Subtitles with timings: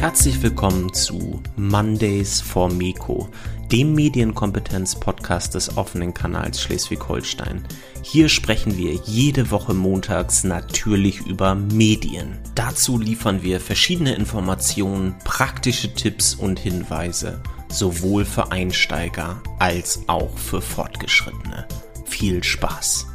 [0.00, 3.28] Herzlich willkommen zu Mondays for Meko,
[3.70, 7.66] dem Medienkompetenz-Podcast des offenen Kanals Schleswig-Holstein.
[8.00, 12.38] Hier sprechen wir jede Woche montags natürlich über Medien.
[12.54, 20.62] Dazu liefern wir verschiedene Informationen, praktische Tipps und Hinweise, sowohl für Einsteiger als auch für
[20.62, 21.68] Fortgeschrittene.
[22.06, 23.09] Viel Spaß!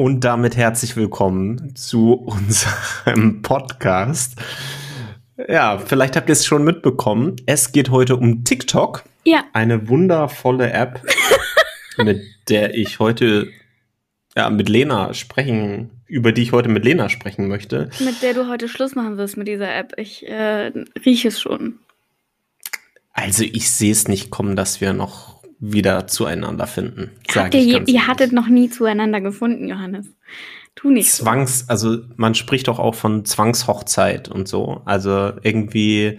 [0.00, 4.34] Und damit herzlich willkommen zu unserem Podcast.
[5.46, 7.36] Ja, vielleicht habt ihr es schon mitbekommen.
[7.44, 9.04] Es geht heute um TikTok.
[9.24, 9.44] Ja.
[9.52, 11.02] Eine wundervolle App,
[11.98, 13.48] mit der ich heute
[14.34, 17.90] ja, mit Lena sprechen, über die ich heute mit Lena sprechen möchte.
[17.98, 19.92] Mit der du heute Schluss machen wirst mit dieser App.
[19.98, 20.72] Ich äh,
[21.04, 21.78] rieche es schon.
[23.12, 27.10] Also ich sehe es nicht kommen, dass wir noch wieder zueinander finden.
[27.34, 30.06] Habt ihr, je, ihr hattet noch nie zueinander gefunden, Johannes.
[30.74, 31.12] Tu nicht.
[31.12, 34.82] Zwangs, also man spricht doch auch von Zwangshochzeit und so.
[34.86, 36.18] Also irgendwie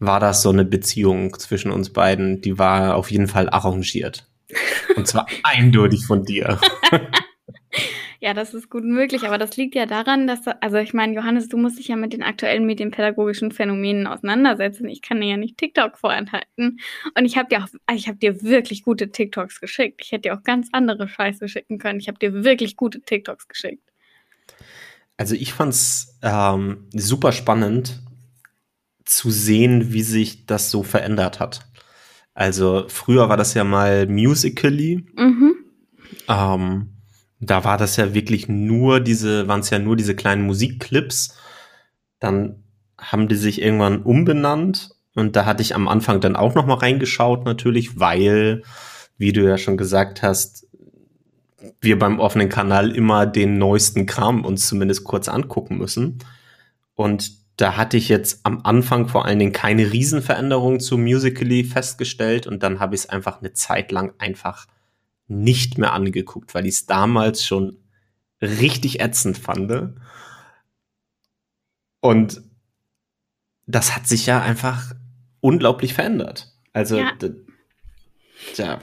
[0.00, 4.26] war das so eine Beziehung zwischen uns beiden, die war auf jeden Fall arrangiert.
[4.96, 6.58] Und zwar eindeutig von dir.
[8.24, 11.48] Ja, das ist gut möglich, aber das liegt ja daran, dass, also ich meine, Johannes,
[11.48, 14.88] du musst dich ja mit den aktuellen medienpädagogischen Phänomenen auseinandersetzen.
[14.88, 16.80] Ich kann dir ja nicht TikTok vorenthalten.
[17.18, 20.00] Und ich habe dir auch, also ich habe dir wirklich gute TikToks geschickt.
[20.02, 22.00] Ich hätte dir auch ganz andere Scheiße schicken können.
[22.00, 23.92] Ich habe dir wirklich gute TikToks geschickt.
[25.18, 28.00] Also ich fand's ähm, super spannend
[29.04, 31.66] zu sehen, wie sich das so verändert hat.
[32.32, 35.04] Also früher war das ja mal Musically.
[35.14, 35.56] Mhm.
[36.26, 36.93] Ähm,
[37.50, 41.36] da war das ja wirklich nur diese, waren es ja nur diese kleinen Musikclips.
[42.20, 42.62] Dann
[42.98, 46.74] haben die sich irgendwann umbenannt und da hatte ich am Anfang dann auch noch mal
[46.74, 48.62] reingeschaut natürlich, weil,
[49.18, 50.66] wie du ja schon gesagt hast,
[51.80, 56.18] wir beim offenen Kanal immer den neuesten Kram uns zumindest kurz angucken müssen.
[56.94, 62.46] Und da hatte ich jetzt am Anfang vor allen Dingen keine Riesenveränderung zu Musically festgestellt
[62.46, 64.66] und dann habe ich es einfach eine Zeit lang einfach
[65.26, 67.78] nicht mehr angeguckt, weil ich es damals schon
[68.40, 69.94] richtig ätzend fand.
[72.00, 72.42] Und
[73.66, 74.92] das hat sich ja einfach
[75.40, 76.52] unglaublich verändert.
[76.72, 77.12] Also, ja.
[78.56, 78.80] ja.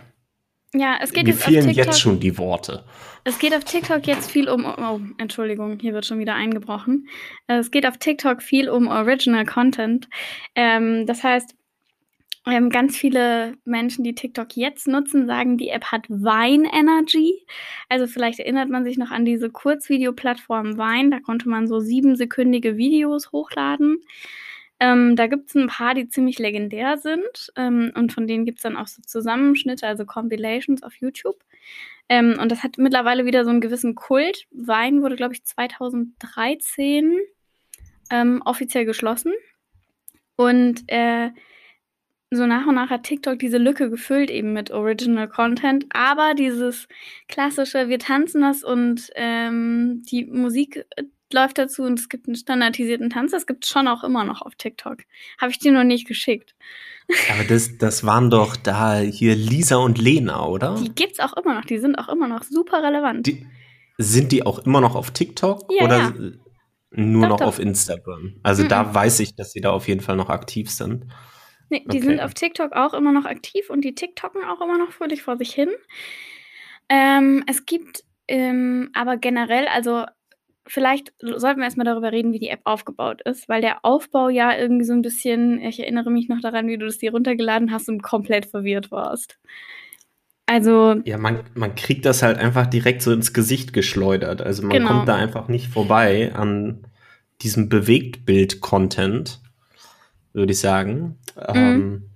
[0.74, 2.86] Ja, es geht Mir jetzt fehlen jetzt schon die Worte.
[3.26, 4.66] Es geht auf TikTok jetzt viel um.
[4.66, 7.08] Oh, Entschuldigung, hier wird schon wieder eingebrochen.
[7.48, 10.08] Es geht auf TikTok viel um Original Content.
[10.56, 11.56] Ähm, das heißt,
[12.48, 17.46] ähm, ganz viele Menschen, die TikTok jetzt nutzen, sagen, die App hat Vine Energy.
[17.88, 21.12] Also vielleicht erinnert man sich noch an diese Kurzvideoplattform Vine.
[21.12, 24.00] Da konnte man so siebensekündige Videos hochladen.
[24.80, 27.52] Ähm, da gibt es ein paar, die ziemlich legendär sind.
[27.56, 31.38] Ähm, und von denen gibt es dann auch so Zusammenschnitte, also Compilations auf YouTube.
[32.10, 34.48] Ähm, und das hat mittlerweile wieder so einen gewissen Kult.
[34.50, 37.20] Vine wurde, glaube ich, 2013
[38.10, 39.34] ähm, offiziell geschlossen.
[40.36, 41.30] Und äh,
[42.32, 46.88] so nach und nach hat TikTok diese Lücke gefüllt eben mit Original Content, aber dieses
[47.28, 51.04] klassische, wir tanzen das und ähm, die Musik äh,
[51.34, 54.42] läuft dazu und es gibt einen standardisierten Tanz, das gibt es schon auch immer noch
[54.42, 54.98] auf TikTok.
[55.40, 56.56] Habe ich dir noch nicht geschickt.
[57.34, 60.76] Aber das, das waren doch da hier Lisa und Lena, oder?
[60.76, 63.28] Die gibt's auch immer noch, die sind auch immer noch super relevant.
[63.28, 63.46] Die,
[63.98, 66.14] sind die auch immer noch auf TikTok ja, oder ja.
[66.92, 67.48] nur doch, noch doch.
[67.48, 68.36] auf Instagram?
[68.44, 68.70] Also mhm.
[68.70, 71.06] da weiß ich, dass sie da auf jeden Fall noch aktiv sind.
[71.72, 72.02] Nee, die okay.
[72.02, 75.38] sind auf TikTok auch immer noch aktiv und die TikToken auch immer noch fröhlich vor
[75.38, 75.70] sich hin.
[76.90, 80.06] Ähm, es gibt ähm, aber generell, also
[80.66, 84.58] vielleicht sollten wir erstmal darüber reden, wie die App aufgebaut ist, weil der Aufbau ja
[84.58, 87.90] irgendwie so ein bisschen, ich erinnere mich noch daran, wie du das dir runtergeladen hast
[87.90, 89.38] und komplett verwirrt warst.
[90.46, 90.96] Also.
[91.04, 94.42] Ja, man, man kriegt das halt einfach direkt so ins Gesicht geschleudert.
[94.42, 94.88] Also man genau.
[94.88, 96.88] kommt da einfach nicht vorbei an
[97.42, 99.42] diesem Bewegtbild-Content
[100.34, 101.20] würde ich sagen.
[101.36, 101.56] Mhm.
[101.56, 102.10] Ähm,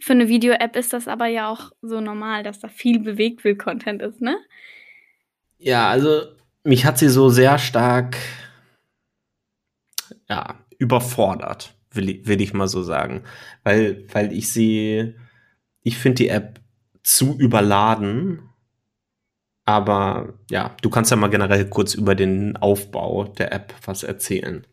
[0.00, 4.20] Für eine Video-App ist das aber ja auch so normal, dass da viel Bewegtbild-Content ist,
[4.20, 4.38] ne?
[5.58, 6.22] Ja, also
[6.64, 8.16] mich hat sie so sehr stark
[10.28, 13.24] ja, überfordert, will ich, will ich mal so sagen.
[13.64, 15.14] Weil, weil ich sie,
[15.82, 16.60] ich finde die App
[17.02, 18.42] zu überladen.
[19.64, 24.66] Aber ja, du kannst ja mal generell kurz über den Aufbau der App was erzählen.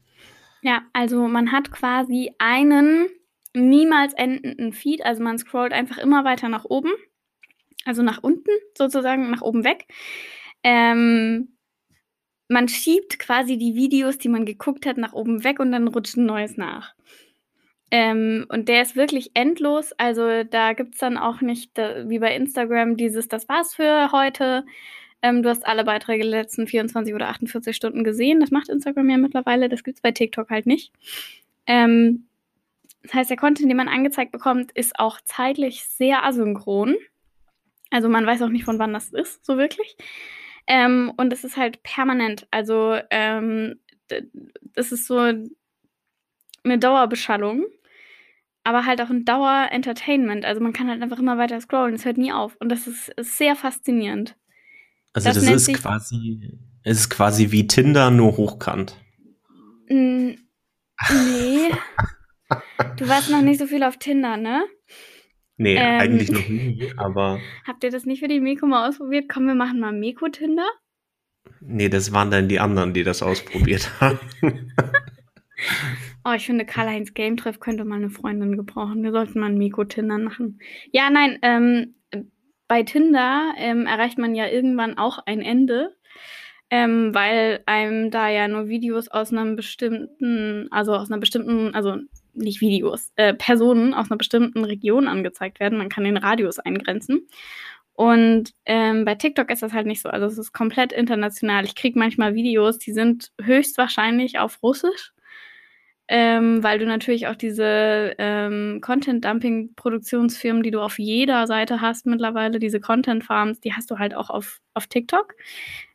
[0.66, 3.08] Ja, also man hat quasi einen
[3.54, 6.92] niemals endenden Feed, also man scrollt einfach immer weiter nach oben,
[7.86, 9.86] also nach unten sozusagen, nach oben weg.
[10.64, 11.56] Ähm,
[12.48, 16.18] man schiebt quasi die Videos, die man geguckt hat, nach oben weg und dann rutscht
[16.18, 16.96] ein neues nach.
[17.92, 19.92] Ähm, und der ist wirklich endlos.
[20.00, 24.66] Also da gibt es dann auch nicht, wie bei Instagram, dieses, das war's für heute,
[25.26, 28.40] ähm, du hast alle Beiträge der letzten 24 oder 48 Stunden gesehen.
[28.40, 30.94] Das macht Instagram ja mittlerweile, das gibt es bei TikTok halt nicht.
[31.66, 32.28] Ähm,
[33.02, 36.96] das heißt, der Content, den man angezeigt bekommt, ist auch zeitlich sehr asynchron.
[37.90, 39.98] Also man weiß auch nicht, von wann das ist, so wirklich.
[40.68, 42.48] Ähm, und es ist halt permanent.
[42.52, 43.80] Also ähm,
[44.76, 47.66] das ist so eine Dauerbeschallung,
[48.64, 50.46] aber halt auch ein Dauer-Entertainment.
[50.46, 52.56] Also man kann halt einfach immer weiter scrollen, es hört nie auf.
[52.60, 54.36] Und das ist, ist sehr faszinierend.
[55.16, 58.98] Also das, das ist quasi, es ist quasi wie Tinder, nur hochkant.
[59.88, 60.36] Nee.
[62.98, 64.66] du warst noch nicht so viel auf Tinder, ne?
[65.58, 67.40] Nee, ähm, eigentlich noch nie, aber.
[67.66, 69.30] Habt ihr das nicht für die Miko mal ausprobiert?
[69.34, 70.68] Komm, wir machen mal Miko-Tinder.
[71.62, 74.20] Nee, das waren dann die anderen, die das ausprobiert haben.
[76.26, 79.02] oh, ich finde, Karl-Heinz Game Treff könnte mal eine Freundin gebrauchen.
[79.02, 80.60] Wir sollten mal ein Miko-Tinder machen.
[80.92, 81.95] Ja, nein, ähm,
[82.68, 85.96] bei Tinder ähm, erreicht man ja irgendwann auch ein Ende.
[86.72, 91.98] Ähm, weil einem da ja nur Videos aus einem bestimmten, also aus einer bestimmten, also
[92.34, 95.78] nicht Videos, äh, Personen aus einer bestimmten Region angezeigt werden.
[95.78, 97.28] Man kann den Radius eingrenzen.
[97.94, 100.10] Und ähm, bei TikTok ist das halt nicht so.
[100.10, 101.64] Also es ist komplett international.
[101.64, 105.14] Ich kriege manchmal Videos, die sind höchstwahrscheinlich auf Russisch,
[106.08, 112.60] ähm, weil du natürlich auch diese ähm, Content-Dumping-Produktionsfirmen, die du auf jeder Seite hast mittlerweile,
[112.60, 115.36] diese Content-Farms, die hast du halt auch auf, auf TikTok.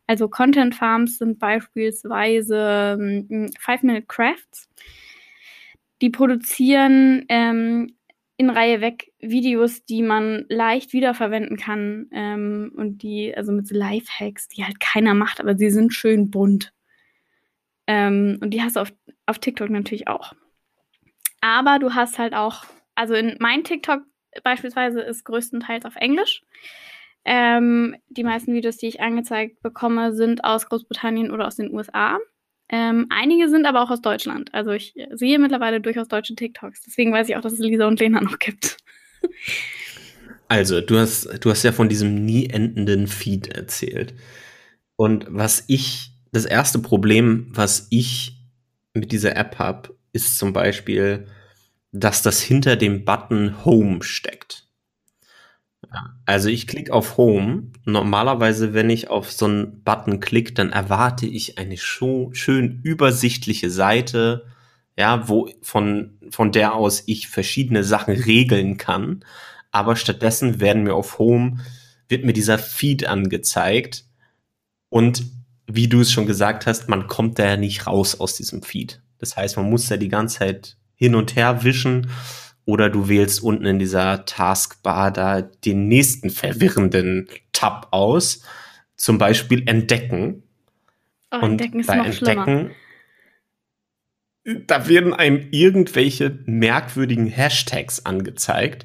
[0.07, 4.69] Also Content-Farms sind beispielsweise ähm, Five Minute Crafts
[6.01, 7.95] die produzieren ähm,
[8.37, 13.75] in Reihe weg Videos, die man leicht wiederverwenden kann ähm, und die, also mit so
[13.75, 16.73] Lifehacks, die halt keiner macht, aber sie sind schön bunt.
[17.87, 18.93] Ähm, und die hast du auf,
[19.31, 20.33] auf TikTok natürlich auch.
[21.41, 24.03] Aber du hast halt auch, also in mein TikTok
[24.45, 26.43] beispielsweise ist größtenteils auf Englisch.
[27.25, 32.19] Ähm, die meisten Videos, die ich angezeigt bekomme, sind aus Großbritannien oder aus den USA.
[32.69, 34.55] Ähm, einige sind aber auch aus Deutschland.
[34.55, 36.83] Also ich sehe mittlerweile durchaus deutsche TikToks.
[36.83, 38.77] Deswegen weiß ich auch, dass es Lisa und Lena noch gibt.
[40.49, 44.15] Also, du hast, du hast ja von diesem nie endenden Feed erzählt.
[44.97, 48.40] Und was ich, das erste Problem, was ich
[48.95, 51.27] mit dieser App habe, ist zum Beispiel,
[51.93, 54.67] dass das hinter dem Button Home steckt.
[56.25, 57.73] Also ich klicke auf Home.
[57.85, 64.47] Normalerweise, wenn ich auf so einen Button klicke, dann erwarte ich eine schön übersichtliche Seite,
[64.97, 69.25] ja, wo von, von der aus ich verschiedene Sachen regeln kann.
[69.73, 71.59] Aber stattdessen werden mir auf Home,
[72.09, 74.05] wird mir dieser Feed angezeigt.
[74.91, 75.25] Und
[75.75, 79.03] wie du es schon gesagt hast, man kommt da ja nicht raus aus diesem Feed.
[79.19, 82.11] Das heißt, man muss da die ganze Zeit hin und her wischen
[82.65, 88.43] oder du wählst unten in dieser Taskbar da den nächsten verwirrenden Tab aus.
[88.97, 90.43] Zum Beispiel Entdecken.
[91.31, 92.71] Oh, und Entdecken ist bei noch Entdecken,
[94.45, 94.67] schlimmer.
[94.67, 98.85] Da werden einem irgendwelche merkwürdigen Hashtags angezeigt,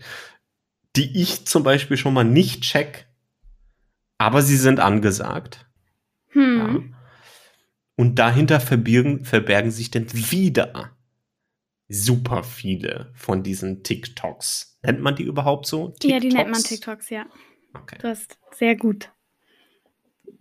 [0.95, 3.07] die ich zum Beispiel schon mal nicht check,
[4.17, 5.64] aber sie sind angesagt.
[6.35, 6.57] Hm.
[6.57, 6.97] Ja.
[7.97, 10.91] Und dahinter verbergen, verbergen sich dann wieder
[11.87, 14.79] super viele von diesen TikToks.
[14.83, 15.89] Nennt man die überhaupt so?
[15.89, 16.11] TikToks?
[16.11, 17.25] Ja, die nennt man TikToks, ja.
[17.73, 17.97] Okay.
[17.99, 19.09] Du hast sehr gut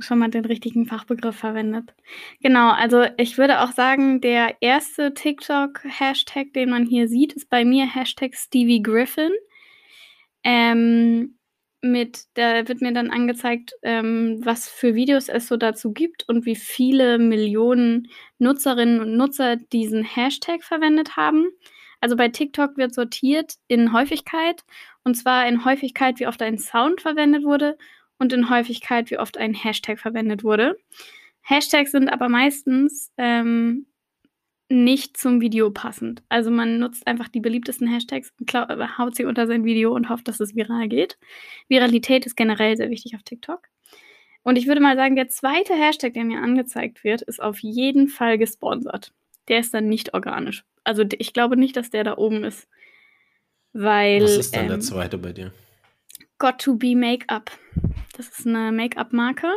[0.01, 1.95] schon mal den richtigen Fachbegriff verwendet.
[2.43, 7.65] Genau, also ich würde auch sagen, der erste TikTok-Hashtag, den man hier sieht, ist bei
[7.65, 9.31] mir Hashtag Stevie Griffin.
[10.43, 11.39] Ähm,
[11.85, 16.47] mit, da wird mir dann angezeigt, ähm, was für Videos es so dazu gibt und
[16.47, 21.47] wie viele Millionen Nutzerinnen und Nutzer diesen Hashtag verwendet haben.
[22.01, 24.65] Also bei TikTok wird sortiert in Häufigkeit
[25.05, 27.79] und zwar in Häufigkeit, wie oft ein Sound verwendet wurde
[28.19, 30.77] und in Häufigkeit, wie oft ein Hashtag verwendet wurde.
[31.43, 33.87] Hashtags sind aber meistens ähm,
[34.75, 36.23] nicht zum Video passend.
[36.29, 38.53] Also man nutzt einfach die beliebtesten Hashtags und
[38.99, 41.19] haut sie unter sein Video und hofft, dass es viral geht.
[41.69, 43.63] Viralität ist generell sehr wichtig auf TikTok.
[44.43, 48.09] Und ich würde mal sagen, der zweite Hashtag, der mir angezeigt wird, ist auf jeden
[48.09, 49.13] Fall gesponsert.
[49.49, 50.65] Der ist dann nicht organisch.
[50.85, 52.69] Also ich glaube nicht, dass der da oben ist.
[53.73, 54.23] Weil.
[54.23, 55.53] Was ist denn ähm, der zweite bei dir?
[56.39, 57.51] Got to be Make-up.
[58.17, 59.49] Das ist eine Make-up-Marke.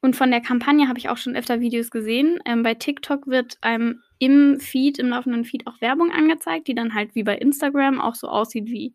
[0.00, 2.38] Und von der Kampagne habe ich auch schon öfter Videos gesehen.
[2.44, 6.94] Ähm, bei TikTok wird einem im Feed, im laufenden Feed auch Werbung angezeigt, die dann
[6.94, 8.94] halt wie bei Instagram auch so aussieht wie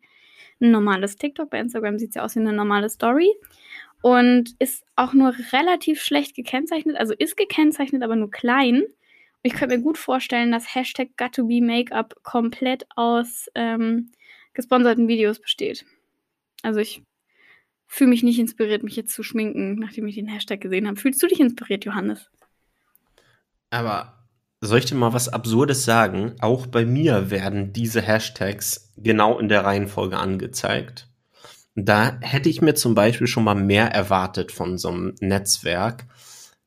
[0.60, 1.50] ein normales TikTok.
[1.50, 3.32] Bei Instagram sieht es ja aus wie eine normale Story.
[4.02, 8.84] Und ist auch nur relativ schlecht gekennzeichnet, also ist gekennzeichnet, aber nur klein.
[9.42, 14.10] Ich könnte mir gut vorstellen, dass Hashtag Got2Be komplett aus ähm,
[14.54, 15.84] gesponserten Videos besteht.
[16.62, 17.02] Also ich
[17.86, 20.98] fühle mich nicht inspiriert, mich jetzt zu schminken, nachdem ich den Hashtag gesehen habe.
[20.98, 22.30] Fühlst du dich inspiriert, Johannes?
[23.70, 24.19] Aber
[24.60, 26.34] soll ich dir mal was Absurdes sagen?
[26.40, 31.08] Auch bei mir werden diese Hashtags genau in der Reihenfolge angezeigt.
[31.74, 36.04] Da hätte ich mir zum Beispiel schon mal mehr erwartet von so einem Netzwerk,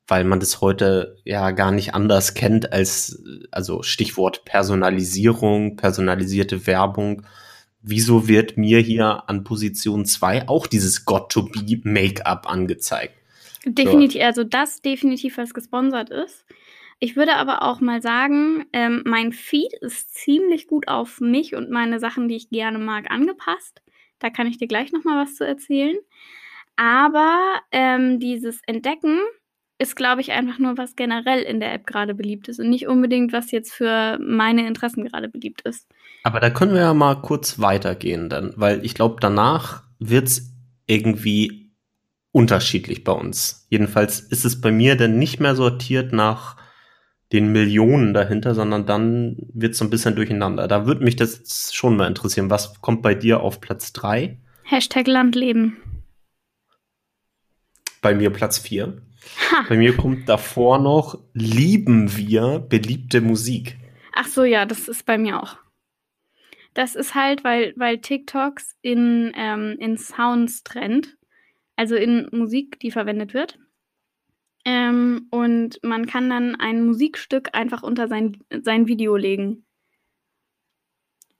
[0.08, 3.22] weil man das heute ja gar nicht anders kennt als,
[3.52, 7.22] also Stichwort Personalisierung, personalisierte Werbung.
[7.80, 13.14] Wieso wird mir hier an Position 2 auch dieses Got-to-Be Make-up angezeigt?
[13.66, 14.26] Definitiv, so.
[14.26, 16.44] also das definitiv, was gesponsert ist.
[17.00, 21.70] Ich würde aber auch mal sagen, ähm, mein Feed ist ziemlich gut auf mich und
[21.70, 23.82] meine Sachen, die ich gerne mag, angepasst.
[24.18, 25.96] Da kann ich dir gleich noch mal was zu erzählen.
[26.76, 29.18] Aber ähm, dieses Entdecken
[29.78, 32.86] ist, glaube ich, einfach nur, was generell in der App gerade beliebt ist und nicht
[32.86, 35.88] unbedingt, was jetzt für meine Interessen gerade beliebt ist.
[36.22, 40.54] Aber da können wir ja mal kurz weitergehen dann, weil ich glaube, danach wird es
[40.86, 41.72] irgendwie
[42.32, 43.66] unterschiedlich bei uns.
[43.68, 46.56] Jedenfalls ist es bei mir dann nicht mehr sortiert nach
[47.34, 50.68] den Millionen dahinter, sondern dann wird es so ein bisschen durcheinander.
[50.68, 52.48] Da würde mich das schon mal interessieren.
[52.48, 54.38] Was kommt bei dir auf Platz 3?
[54.62, 55.76] Hashtag Landleben.
[58.00, 59.02] Bei mir Platz 4.
[59.68, 63.78] Bei mir kommt davor noch Lieben wir beliebte Musik.
[64.12, 65.56] Ach so, ja, das ist bei mir auch.
[66.72, 71.16] Das ist halt, weil, weil TikToks in, ähm, in Sounds trennt,
[71.74, 73.58] also in Musik, die verwendet wird.
[74.64, 79.64] Ähm, und man kann dann ein Musikstück einfach unter sein, sein Video legen.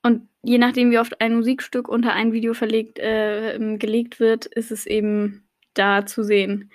[0.03, 4.71] Und je nachdem, wie oft ein Musikstück unter ein Video verlegt, äh, gelegt wird, ist
[4.71, 6.71] es eben da zu sehen.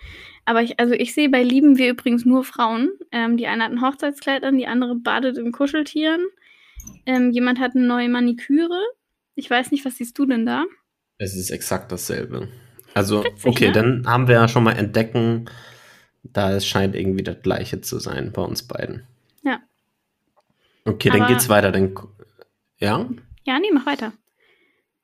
[0.45, 2.89] Aber ich, also ich sehe bei Lieben wir übrigens nur Frauen.
[3.11, 6.25] Ähm, die eine hat ein Hochzeitskleid an, die andere badet in Kuscheltieren.
[7.05, 8.81] Ähm, jemand hat eine neue Maniküre.
[9.35, 10.65] Ich weiß nicht, was siehst du denn da?
[11.19, 12.47] Es ist exakt dasselbe.
[12.95, 13.71] Also, Witzig, okay, ne?
[13.73, 15.45] dann haben wir ja schon mal entdecken,
[16.23, 19.07] da es scheint irgendwie das gleiche zu sein bei uns beiden.
[19.43, 19.59] Ja.
[20.85, 21.71] Okay, dann Aber, geht's weiter.
[21.71, 21.95] Dann,
[22.77, 23.09] ja?
[23.43, 24.13] Ja, nee, mach weiter.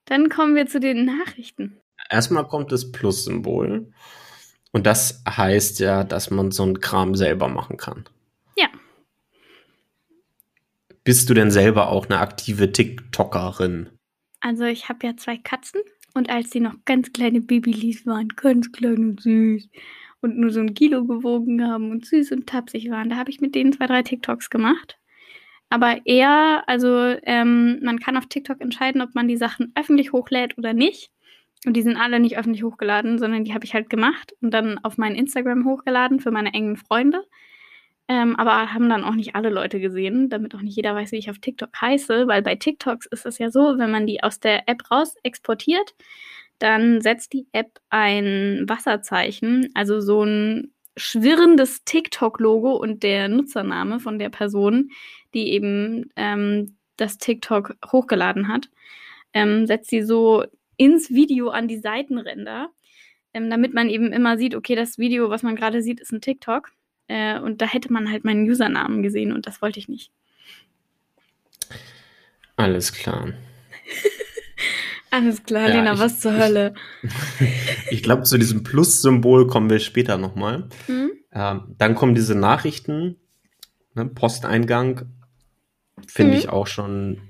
[0.06, 1.78] Dann kommen wir zu den Nachrichten.
[2.10, 3.92] Erstmal kommt das Plus-Symbol.
[4.72, 8.06] Und das heißt ja, dass man so einen Kram selber machen kann.
[8.58, 8.68] Ja.
[11.04, 13.90] Bist du denn selber auch eine aktive TikTokerin?
[14.42, 15.82] Also ich habe ja zwei Katzen
[16.14, 19.70] und als sie noch ganz kleine Babylis waren, ganz klein und süß
[20.26, 23.40] und nur so ein Kilo gewogen haben und süß und tapsig waren, da habe ich
[23.40, 24.98] mit denen zwei, drei TikToks gemacht.
[25.70, 26.90] Aber eher, also
[27.24, 31.12] ähm, man kann auf TikTok entscheiden, ob man die Sachen öffentlich hochlädt oder nicht.
[31.66, 34.78] Und die sind alle nicht öffentlich hochgeladen, sondern die habe ich halt gemacht und dann
[34.84, 37.24] auf mein Instagram hochgeladen für meine engen Freunde.
[38.08, 41.18] Ähm, aber haben dann auch nicht alle Leute gesehen, damit auch nicht jeder weiß, wie
[41.18, 44.40] ich auf TikTok heiße, weil bei TikToks ist es ja so, wenn man die aus
[44.40, 45.96] der App raus exportiert,
[46.60, 54.18] dann setzt die App ein Wasserzeichen, also so ein schwirrendes TikTok-Logo und der Nutzername von
[54.18, 54.92] der Person,
[55.34, 58.70] die eben ähm, das TikTok hochgeladen hat,
[59.34, 60.46] ähm, setzt sie so
[60.78, 62.70] ins Video an die Seitenränder,
[63.34, 66.22] ähm, damit man eben immer sieht, okay, das Video, was man gerade sieht, ist ein
[66.22, 66.72] TikTok.
[67.08, 70.12] Äh, und da hätte man halt meinen Usernamen gesehen und das wollte ich nicht.
[72.56, 73.34] Alles klar.
[75.16, 76.74] Alles klar, ja, Lena, ich, was zur Hölle?
[77.90, 80.68] ich glaube, zu diesem Plus-Symbol kommen wir später nochmal.
[80.88, 81.12] Mhm.
[81.32, 83.18] Ähm, dann kommen diese Nachrichten,
[83.94, 85.06] ne, Posteingang,
[86.08, 86.40] finde mhm.
[86.40, 87.22] ich auch schon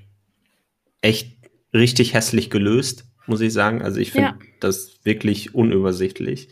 [1.01, 1.37] echt
[1.73, 3.81] richtig hässlich gelöst muss ich sagen.
[3.81, 4.39] Also ich finde ja.
[4.59, 6.49] das wirklich unübersichtlich.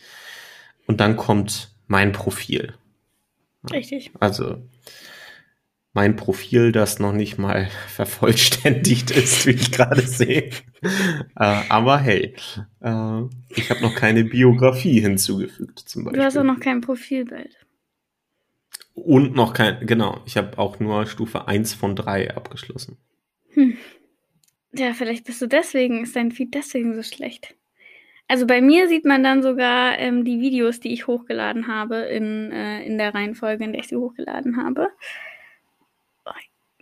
[0.85, 2.73] Und dann kommt mein Profil.
[3.71, 4.11] Richtig.
[4.19, 4.67] Also
[5.93, 10.49] mein Profil, das noch nicht mal vervollständigt ist, wie ich gerade sehe.
[10.81, 12.35] äh, aber hey,
[12.81, 16.19] äh, ich habe noch keine Biografie hinzugefügt zum Beispiel.
[16.19, 17.55] Du hast auch noch kein Profilbild.
[18.95, 22.97] Und noch kein, genau, ich habe auch nur Stufe 1 von 3 abgeschlossen.
[23.53, 23.77] Hm.
[24.75, 27.55] Ja, vielleicht bist du deswegen, ist dein Feed deswegen so schlecht.
[28.27, 32.51] Also bei mir sieht man dann sogar ähm, die Videos, die ich hochgeladen habe, in,
[32.51, 34.89] äh, in der Reihenfolge, in der ich sie hochgeladen habe.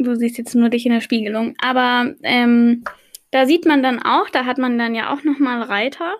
[0.03, 1.55] Du siehst jetzt nur dich in der Spiegelung.
[1.61, 2.83] Aber ähm,
[3.31, 6.15] da sieht man dann auch, da hat man dann ja auch nochmal Reiter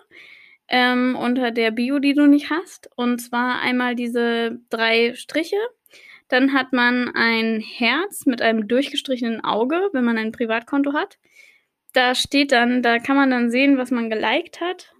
[0.68, 2.90] ähm, unter der Bio, die du nicht hast.
[2.96, 5.56] Und zwar einmal diese drei Striche.
[6.28, 11.18] Dann hat man ein Herz mit einem durchgestrichenen Auge, wenn man ein Privatkonto hat
[11.92, 14.92] da steht dann, da kann man dann sehen, was man geliked hat.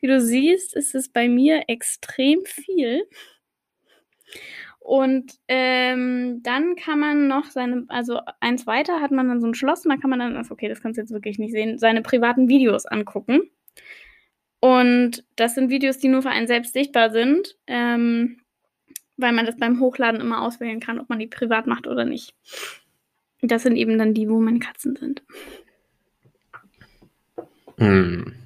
[0.00, 3.04] Wie du siehst, ist es bei mir extrem viel.
[4.86, 9.54] Und ähm, dann kann man noch seine, also eins weiter hat man dann so ein
[9.54, 12.02] Schloss und da kann man dann, okay, das kannst du jetzt wirklich nicht sehen, seine
[12.02, 13.50] privaten Videos angucken.
[14.60, 18.38] Und das sind Videos, die nur für einen selbst sichtbar sind, ähm,
[19.16, 22.36] weil man das beim Hochladen immer auswählen kann, ob man die privat macht oder nicht.
[23.42, 25.24] Das sind eben dann die, wo meine Katzen sind.
[27.78, 28.36] Hm.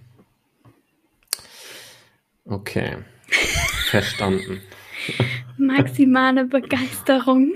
[2.47, 2.97] Okay.
[3.91, 4.63] Verstanden.
[5.59, 7.55] Maximale Begeisterung.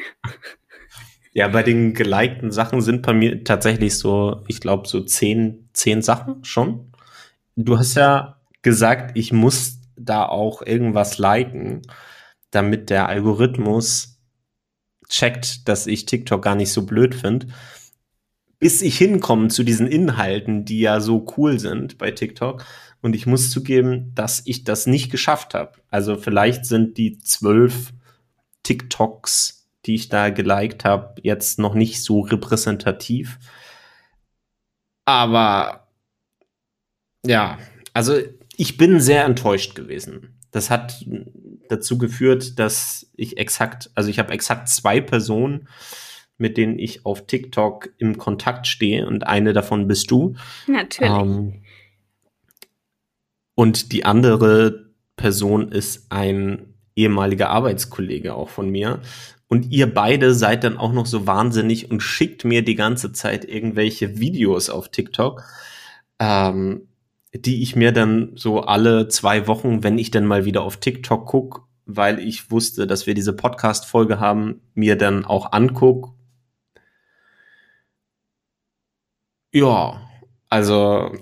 [1.33, 6.01] Ja, bei den gelikten Sachen sind bei mir tatsächlich so, ich glaube, so zehn, zehn
[6.01, 6.93] Sachen schon.
[7.57, 11.83] Du hast ja gesagt, ich muss da auch irgendwas liken,
[12.51, 14.21] damit der Algorithmus
[15.09, 17.49] checkt, dass ich TikTok gar nicht so blöd finde.
[18.59, 22.65] Bis ich hinkomme zu diesen Inhalten, die ja so cool sind bei TikTok.
[23.05, 25.73] Und ich muss zugeben, dass ich das nicht geschafft habe.
[25.91, 27.93] Also vielleicht sind die zwölf
[28.63, 33.39] TikToks die ich da geliked habe, jetzt noch nicht so repräsentativ.
[35.05, 35.89] Aber
[37.25, 37.59] ja,
[37.93, 38.19] also
[38.57, 40.41] ich bin sehr enttäuscht gewesen.
[40.51, 41.05] Das hat
[41.69, 45.69] dazu geführt, dass ich exakt, also ich habe exakt zwei Personen,
[46.37, 50.35] mit denen ich auf TikTok im Kontakt stehe und eine davon bist du.
[50.67, 51.13] Natürlich.
[51.13, 51.64] Ähm,
[53.55, 59.01] und die andere Person ist ein ehemaliger Arbeitskollege auch von mir.
[59.47, 63.45] Und ihr beide seid dann auch noch so wahnsinnig und schickt mir die ganze Zeit
[63.45, 65.45] irgendwelche Videos auf TikTok,
[66.19, 66.89] ähm,
[67.35, 71.27] die ich mir dann so alle zwei Wochen, wenn ich dann mal wieder auf TikTok
[71.27, 76.15] gucke, weil ich wusste, dass wir diese Podcast-Folge haben, mir dann auch anguck.
[79.53, 80.01] Ja,
[80.49, 81.13] also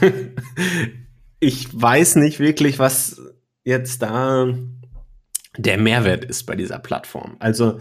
[1.40, 3.20] ich weiß nicht wirklich, was
[3.64, 4.48] jetzt da
[5.56, 7.36] der Mehrwert ist bei dieser Plattform.
[7.40, 7.78] Also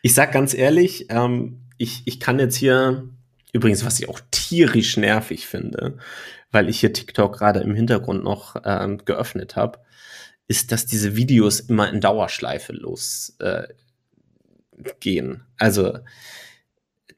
[0.00, 3.08] ich sag ganz ehrlich, ähm, ich, ich kann jetzt hier,
[3.52, 5.98] übrigens, was ich auch tierisch nervig finde,
[6.50, 9.80] weil ich hier TikTok gerade im Hintergrund noch ähm, geöffnet habe,
[10.46, 13.64] ist, dass diese Videos immer in Dauerschleife losgehen.
[15.08, 15.98] Äh, also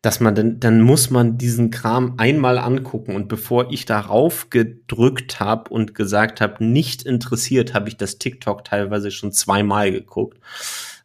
[0.04, 5.40] dass man dann, dann muss man diesen Kram einmal angucken und bevor ich darauf gedrückt
[5.40, 10.38] habe und gesagt habe, nicht interessiert, habe ich das TikTok teilweise schon zweimal geguckt.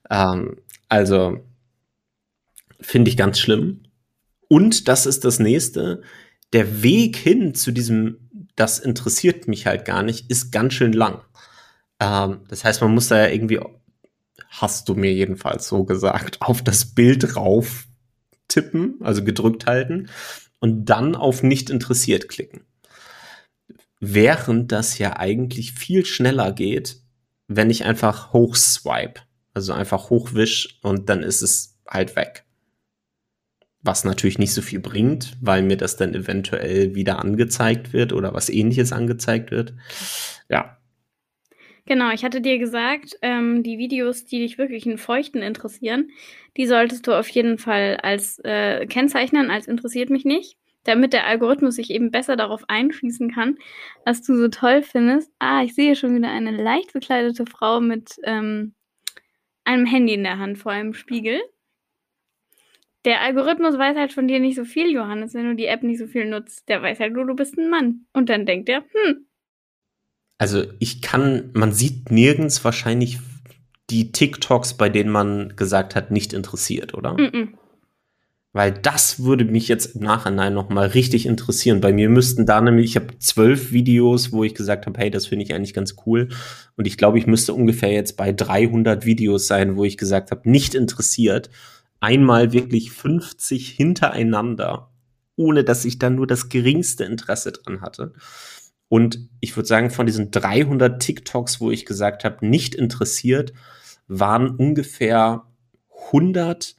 [0.10, 0.58] Ähm,
[0.90, 1.40] also
[2.82, 3.84] finde ich ganz schlimm.
[4.50, 6.02] Und das ist das nächste.
[6.52, 11.22] Der Weg hin zu diesem, das interessiert mich halt gar nicht, ist ganz schön lang.
[12.02, 13.62] Ähm, das heißt, man muss da ja irgendwie,
[14.50, 17.86] hast du mir jedenfalls so gesagt, auf das Bild rauf
[18.50, 20.10] tippen, also gedrückt halten
[20.60, 22.62] und dann auf nicht interessiert klicken.
[24.02, 27.02] Während das ja eigentlich viel schneller geht,
[27.48, 29.22] wenn ich einfach hochswipe,
[29.54, 32.46] also einfach hochwisch und dann ist es halt weg.
[33.82, 38.34] Was natürlich nicht so viel bringt, weil mir das dann eventuell wieder angezeigt wird oder
[38.34, 39.74] was ähnliches angezeigt wird.
[40.50, 40.79] Ja,
[41.90, 46.12] Genau, ich hatte dir gesagt, ähm, die Videos, die dich wirklich in Feuchten interessieren,
[46.56, 51.26] die solltest du auf jeden Fall als äh, kennzeichnen, als interessiert mich nicht, damit der
[51.26, 53.58] Algorithmus sich eben besser darauf einschließen kann,
[54.06, 55.32] was du so toll findest.
[55.40, 58.76] Ah, ich sehe schon wieder eine leicht bekleidete Frau mit ähm,
[59.64, 61.42] einem Handy in der Hand vor einem Spiegel.
[63.04, 65.98] Der Algorithmus weiß halt von dir nicht so viel, Johannes, wenn du die App nicht
[65.98, 66.70] so viel nutzt.
[66.70, 68.06] Der weiß halt nur, du bist ein Mann.
[68.14, 69.26] Und dann denkt er, hm,
[70.40, 73.20] also ich kann, man sieht nirgends wahrscheinlich
[73.90, 77.14] die TikToks, bei denen man gesagt hat, nicht interessiert, oder?
[77.14, 77.48] Mm -mm.
[78.52, 81.82] Weil das würde mich jetzt im Nachhinein noch mal richtig interessieren.
[81.82, 85.28] Bei mir müssten da nämlich, ich habe zwölf Videos, wo ich gesagt habe, hey, das
[85.28, 86.30] finde ich eigentlich ganz cool.
[86.76, 90.50] Und ich glaube, ich müsste ungefähr jetzt bei 300 Videos sein, wo ich gesagt habe,
[90.50, 91.52] nicht interessiert.
[92.00, 94.90] Einmal wirklich 50 hintereinander,
[95.36, 98.14] ohne dass ich dann nur das geringste Interesse dran hatte.
[98.90, 103.54] Und ich würde sagen, von diesen 300 TikToks, wo ich gesagt habe, nicht interessiert,
[104.08, 105.46] waren ungefähr
[106.08, 106.76] 100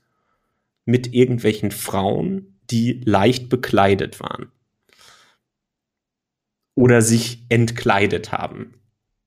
[0.84, 4.50] mit irgendwelchen Frauen, die leicht bekleidet waren.
[6.74, 8.74] Oder sich entkleidet haben.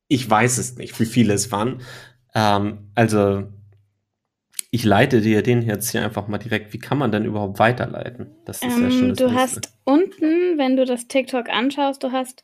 [0.10, 1.82] Ich weiß es nicht, wie viele es waren.
[2.36, 3.48] Ähm, also,
[4.72, 6.74] ich leite dir den jetzt hier einfach mal direkt.
[6.74, 8.36] Wie kann man denn überhaupt weiterleiten?
[8.44, 9.40] Das ist ähm, ja schon das Du nächste.
[9.40, 12.44] hast unten, wenn du das TikTok anschaust, du hast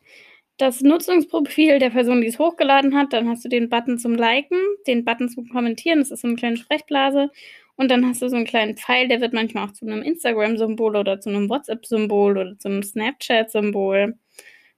[0.60, 3.12] das Nutzungsprofil der Person, die es hochgeladen hat.
[3.12, 6.36] Dann hast du den Button zum Liken, den Button zum Kommentieren, das ist so eine
[6.36, 7.30] kleine Sprechblase.
[7.76, 10.96] Und dann hast du so einen kleinen Pfeil, der wird manchmal auch zu einem Instagram-Symbol
[10.96, 14.18] oder zu einem WhatsApp-Symbol oder zu einem Snapchat-Symbol.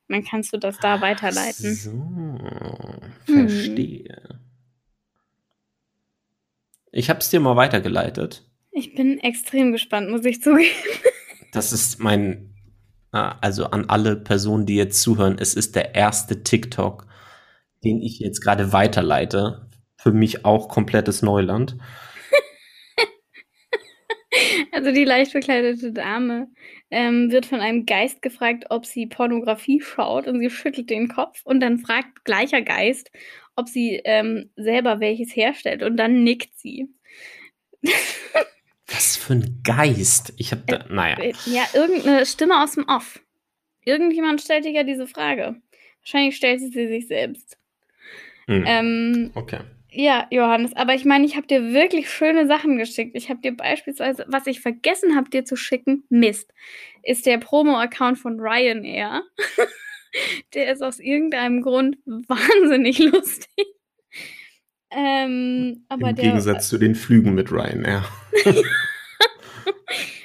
[0.09, 1.75] Dann kannst du das da weiterleiten.
[1.75, 1.91] So,
[3.25, 4.23] verstehe.
[4.29, 4.39] Hm.
[6.93, 8.45] Ich habe es dir mal weitergeleitet.
[8.71, 10.71] Ich bin extrem gespannt, muss ich zugeben.
[11.53, 12.52] Das ist mein
[13.13, 17.07] also an alle Personen, die jetzt zuhören, es ist der erste TikTok,
[17.85, 19.69] den ich jetzt gerade weiterleite.
[19.97, 21.77] Für mich auch komplettes Neuland.
[24.73, 26.49] Also die leicht bekleidete Dame
[26.91, 31.43] ähm, wird von einem Geist gefragt, ob sie Pornografie schaut und sie schüttelt den Kopf
[31.45, 33.11] und dann fragt gleicher Geist,
[33.57, 36.89] ob sie ähm, selber welches herstellt und dann nickt sie.
[38.93, 40.33] Was für ein Geist.
[40.37, 41.19] Ich habe da, Äh, naja.
[41.19, 43.21] äh, Ja, irgendeine Stimme aus dem Off.
[43.85, 45.57] Irgendjemand stellt dir ja diese Frage.
[46.03, 47.59] Wahrscheinlich stellt sie sie sich selbst.
[48.47, 48.65] Hm.
[48.67, 49.61] Ähm, Okay.
[49.91, 53.13] ja, Johannes, aber ich meine, ich habe dir wirklich schöne Sachen geschickt.
[53.17, 56.53] Ich habe dir beispielsweise, was ich vergessen habe, dir zu schicken, Mist,
[57.03, 59.23] ist der Promo-Account von Ryanair.
[60.55, 63.67] der ist aus irgendeinem Grund wahnsinnig lustig.
[64.95, 68.05] Ähm, aber Im der, Gegensatz zu den Flügen mit Ryanair.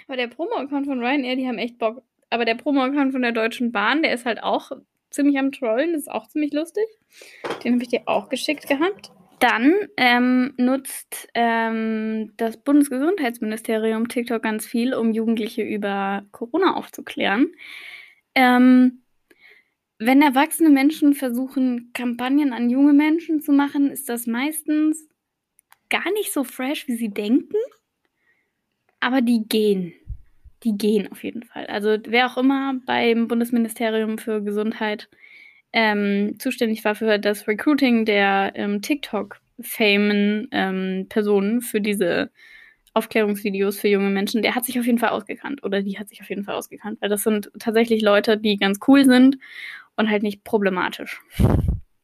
[0.07, 2.01] Aber der Promo-Account von Ryanair, die haben echt Bock.
[2.29, 4.71] Aber der Promo-Account von der Deutschen Bahn, der ist halt auch
[5.09, 5.93] ziemlich am Trollen.
[5.93, 6.85] Das ist auch ziemlich lustig.
[7.63, 9.11] Den habe ich dir auch geschickt gehabt.
[9.39, 17.51] Dann ähm, nutzt ähm, das Bundesgesundheitsministerium TikTok ganz viel, um Jugendliche über Corona aufzuklären.
[18.33, 19.03] Ähm,
[19.99, 25.07] wenn erwachsene Menschen versuchen, Kampagnen an junge Menschen zu machen, ist das meistens
[25.89, 27.57] gar nicht so fresh, wie sie denken.
[28.99, 29.93] Aber die gehen.
[30.63, 31.67] Die gehen auf jeden Fall.
[31.67, 35.09] Also wer auch immer beim Bundesministerium für Gesundheit
[35.73, 42.31] ähm, zuständig war für das Recruiting der ähm, TikTok-famen ähm, für diese
[42.93, 45.63] Aufklärungsvideos für junge Menschen, der hat sich auf jeden Fall ausgekannt.
[45.63, 46.99] Oder die hat sich auf jeden Fall ausgekannt.
[47.01, 49.37] Weil das sind tatsächlich Leute, die ganz cool sind
[49.97, 51.21] und halt nicht problematisch.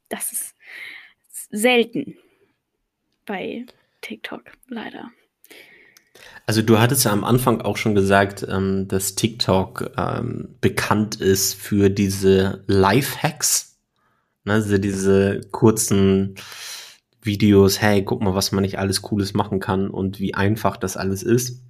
[0.10, 0.56] Das ist
[1.50, 2.18] selten
[3.26, 3.66] bei
[4.02, 5.12] TikTok, leider.
[6.46, 11.54] Also du hattest ja am Anfang auch schon gesagt, ähm, dass TikTok ähm, bekannt ist
[11.54, 13.80] für diese Life-Hacks.
[14.44, 16.36] Ne, also diese kurzen
[17.22, 20.98] Videos, hey, guck mal, was man nicht alles Cooles machen kann und wie einfach das
[20.98, 21.64] alles ist.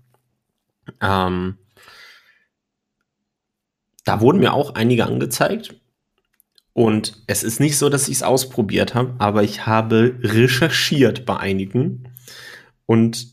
[1.00, 1.58] Ähm,
[4.04, 5.76] da wurden mir auch einige angezeigt.
[6.74, 11.38] Und es ist nicht so, dass ich es ausprobiert habe, aber ich habe recherchiert bei
[11.38, 12.10] einigen.
[12.88, 13.28] Und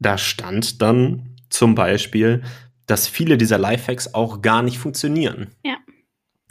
[0.00, 2.42] da stand dann zum Beispiel,
[2.86, 5.48] dass viele dieser Lifehacks auch gar nicht funktionieren.
[5.64, 5.76] Ja.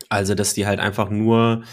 [0.08, 1.64] Also, dass die halt einfach nur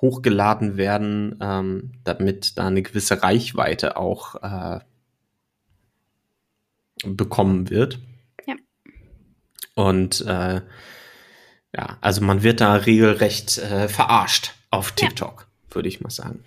[0.00, 4.80] hochgeladen werden, ähm, damit da eine gewisse Reichweite auch äh,
[7.04, 7.98] bekommen wird.
[8.46, 8.54] Ja.
[9.74, 10.60] Und äh,
[11.76, 15.08] ja, also man wird da regelrecht äh, verarscht auf Ja.
[15.08, 16.44] TikTok, würde ich mal sagen.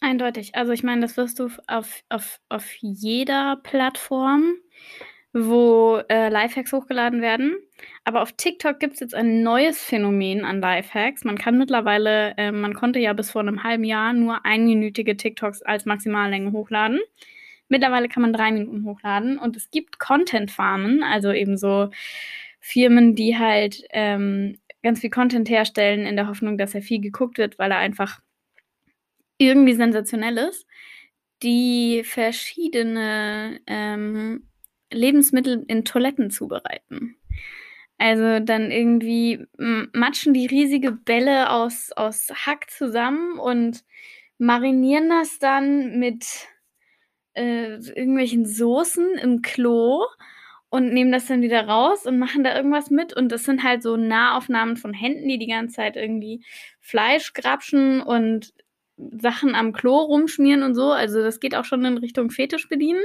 [0.00, 0.54] Eindeutig.
[0.54, 4.54] Also ich meine, das wirst du auf, auf, auf jeder Plattform,
[5.32, 7.56] wo äh, Lifehacks hochgeladen werden.
[8.04, 11.24] Aber auf TikTok gibt es jetzt ein neues Phänomen an Lifehacks.
[11.24, 15.62] Man kann mittlerweile, äh, man konnte ja bis vor einem halben Jahr nur einminütige TikToks
[15.62, 16.98] als Maximallänge hochladen.
[17.68, 21.90] Mittlerweile kann man drei Minuten hochladen und es gibt Content-Farmen, also eben so
[22.58, 27.38] Firmen, die halt ähm, ganz viel Content herstellen in der Hoffnung, dass er viel geguckt
[27.38, 28.20] wird, weil er einfach
[29.38, 30.66] irgendwie sensationell ist,
[31.42, 34.46] die verschiedene ähm,
[34.92, 37.16] Lebensmittel in Toiletten zubereiten.
[37.98, 39.46] Also dann irgendwie
[39.92, 43.84] matschen die riesige Bälle aus, aus Hack zusammen und
[44.38, 46.24] marinieren das dann mit
[47.34, 50.06] äh, irgendwelchen Soßen im Klo
[50.70, 53.12] und nehmen das dann wieder raus und machen da irgendwas mit.
[53.12, 56.42] Und das sind halt so Nahaufnahmen von Händen, die die ganze Zeit irgendwie
[56.80, 58.54] Fleisch grapschen und
[59.20, 60.92] Sachen am Klo rumschmieren und so.
[60.92, 63.02] Also das geht auch schon in Richtung Fetisch bedienen.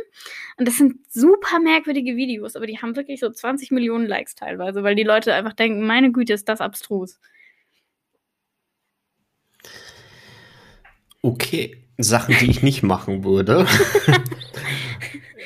[0.58, 4.84] Und das sind super merkwürdige Videos, aber die haben wirklich so 20 Millionen Likes teilweise,
[4.84, 7.19] weil die Leute einfach denken, meine Güte, ist das abstrus.
[11.23, 13.65] Okay, Sachen, die ich nicht machen würde.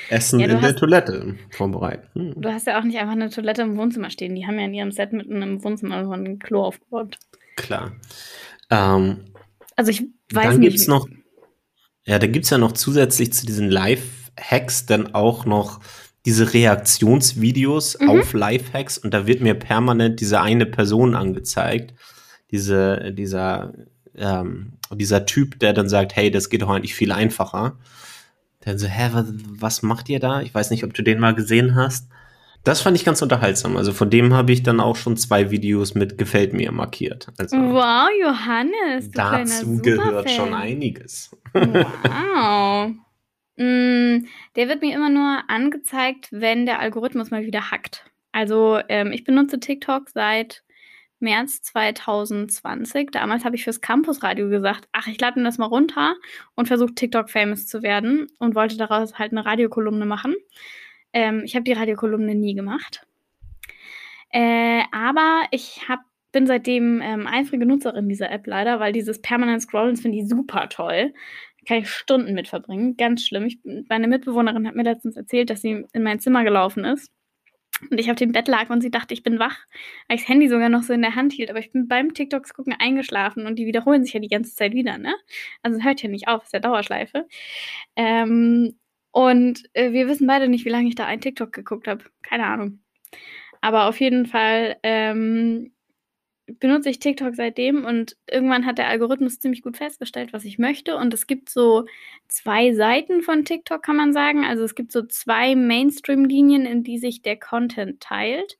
[0.09, 2.07] Essen Ja, in der hast- Toilette vorbereiten.
[2.33, 2.41] Hm.
[2.41, 4.35] Du hast ja auch nicht einfach eine Toilette im Wohnzimmer stehen.
[4.35, 7.17] Die haben ja in ihrem Set mitten im Wohnzimmer so ein Klo aufgebaut.
[7.55, 7.91] Klar.
[8.69, 9.25] Ähm,
[9.75, 10.01] Also ich
[10.33, 10.69] weiß dann nicht.
[10.71, 11.07] gibt's noch,
[12.05, 15.79] ja, da gibt's ja noch zusätzlich zu diesen Live-Hacks dann auch noch
[16.25, 18.09] diese Reaktionsvideos Mhm.
[18.09, 21.93] auf Live-Hacks und da wird mir permanent diese eine Person angezeigt,
[22.51, 23.73] diese, dieser,
[24.15, 27.77] ähm, dieser Typ, der dann sagt, hey, das geht doch eigentlich viel einfacher.
[28.61, 30.41] Dann so, hä, was, was macht ihr da?
[30.41, 32.09] Ich weiß nicht, ob du den mal gesehen hast.
[32.63, 33.77] Das fand ich ganz unterhaltsam.
[33.77, 37.27] Also von dem habe ich dann auch schon zwei Videos mit gefällt mir markiert.
[37.37, 41.35] Also Wow, Johannes, dazu gehört schon einiges.
[41.53, 42.91] Wow.
[43.61, 48.09] Mm, der wird mir immer nur angezeigt, wenn der Algorithmus mal wieder hackt.
[48.31, 50.63] Also ähm, ich benutze TikTok seit
[51.19, 53.11] März 2020.
[53.11, 56.15] Damals habe ich fürs Campusradio gesagt, ach, ich lade das mal runter
[56.55, 60.35] und versuche TikTok famous zu werden und wollte daraus halt eine Radiokolumne machen.
[61.13, 63.05] Ähm, ich habe die Radiokolumne nie gemacht.
[64.31, 65.99] Äh, aber ich hab,
[66.31, 70.69] bin seitdem ähm, eifrige Nutzerin dieser App leider, weil dieses permanent Scrollen finde ich super
[70.69, 71.13] toll.
[71.59, 72.95] Da kann ich Stunden mit verbringen.
[72.95, 73.45] Ganz schlimm.
[73.45, 77.11] Ich, meine Mitbewohnerin hat mir letztens erzählt, dass sie in mein Zimmer gelaufen ist
[77.89, 79.57] und ich auf dem Bett lag und sie dachte, ich bin wach,
[80.07, 81.49] weil ich das Handy sogar noch so in der Hand hielt.
[81.49, 84.73] Aber ich bin beim TikToks gucken eingeschlafen und die wiederholen sich ja die ganze Zeit
[84.73, 85.13] wieder, ne?
[85.63, 87.27] Also es hört ja nicht auf, ist ja Dauerschleife.
[87.95, 88.77] Ähm,
[89.11, 92.03] und äh, wir wissen beide nicht, wie lange ich da ein TikTok geguckt habe.
[92.21, 92.79] Keine Ahnung.
[93.61, 95.73] Aber auf jeden Fall ähm,
[96.59, 100.95] benutze ich TikTok seitdem und irgendwann hat der Algorithmus ziemlich gut festgestellt, was ich möchte.
[100.95, 101.85] Und es gibt so
[102.27, 104.45] zwei Seiten von TikTok, kann man sagen.
[104.45, 108.57] Also es gibt so zwei Mainstream-Linien, in die sich der Content teilt.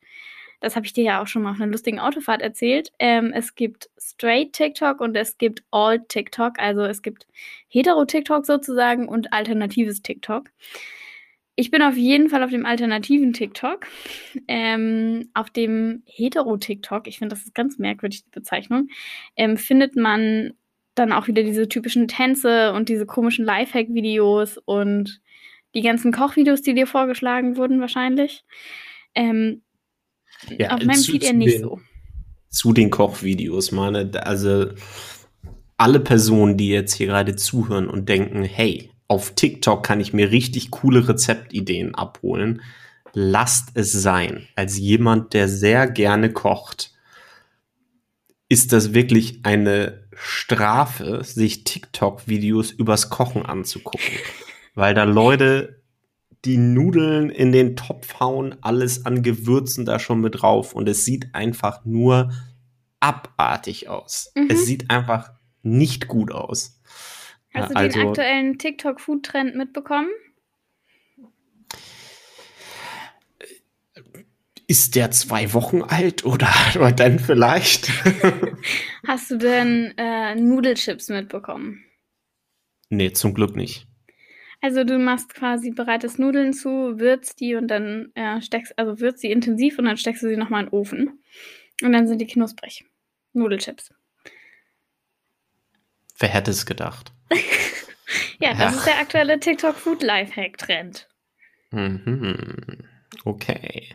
[0.61, 2.91] Das habe ich dir ja auch schon mal auf einer lustigen Autofahrt erzählt.
[2.99, 6.59] Ähm, es gibt Straight TikTok und es gibt All TikTok.
[6.59, 7.27] Also es gibt
[7.69, 10.49] Hetero TikTok sozusagen und alternatives TikTok.
[11.59, 13.85] Ich bin auf jeden Fall auf dem alternativen TikTok.
[14.47, 18.87] Ähm, auf dem Hetero-TikTok, ich finde, das ist ganz merkwürdig, die Bezeichnung,
[19.35, 20.53] ähm, findet man
[20.95, 25.19] dann auch wieder diese typischen Tänze und diese komischen Lifehack-Videos und
[25.75, 28.45] die ganzen Kochvideos, die dir vorgeschlagen wurden, wahrscheinlich.
[29.13, 29.61] Ähm,
[30.57, 31.81] ja, auf meinem Feed eher nicht den, so.
[32.47, 34.67] Zu den Kochvideos, meine, also
[35.75, 40.31] alle Personen, die jetzt hier gerade zuhören und denken, hey, auf TikTok kann ich mir
[40.31, 42.61] richtig coole Rezeptideen abholen.
[43.13, 44.47] Lasst es sein.
[44.55, 46.93] Als jemand, der sehr gerne kocht,
[48.49, 54.13] ist das wirklich eine Strafe, sich TikTok-Videos übers Kochen anzugucken.
[54.75, 55.81] Weil da Leute
[56.45, 61.03] die Nudeln in den Topf hauen, alles an Gewürzen da schon mit drauf und es
[61.03, 62.31] sieht einfach nur
[62.99, 64.31] abartig aus.
[64.35, 64.49] Mhm.
[64.49, 65.31] Es sieht einfach
[65.63, 66.78] nicht gut aus.
[67.53, 70.09] Hast du also, den aktuellen TikTok-Food-Trend mitbekommen?
[74.67, 77.89] Ist der zwei Wochen alt oder, oder dann vielleicht?
[79.07, 81.83] Hast du denn äh, Nudelchips mitbekommen?
[82.89, 83.87] Nee, zum Glück nicht.
[84.61, 89.21] Also du machst quasi bereitest Nudeln zu, würzt die und dann äh, steckst, also würzt
[89.21, 91.23] sie intensiv und dann steckst du sie nochmal in den Ofen.
[91.81, 92.85] Und dann sind die knusprig.
[93.33, 93.93] Nudelchips.
[96.19, 97.13] Wer hätte es gedacht?
[98.39, 98.77] ja, das Ach.
[98.77, 101.07] ist der aktuelle TikTok Food Lifehack Trend.
[101.71, 102.79] Mhm.
[103.25, 103.89] Okay.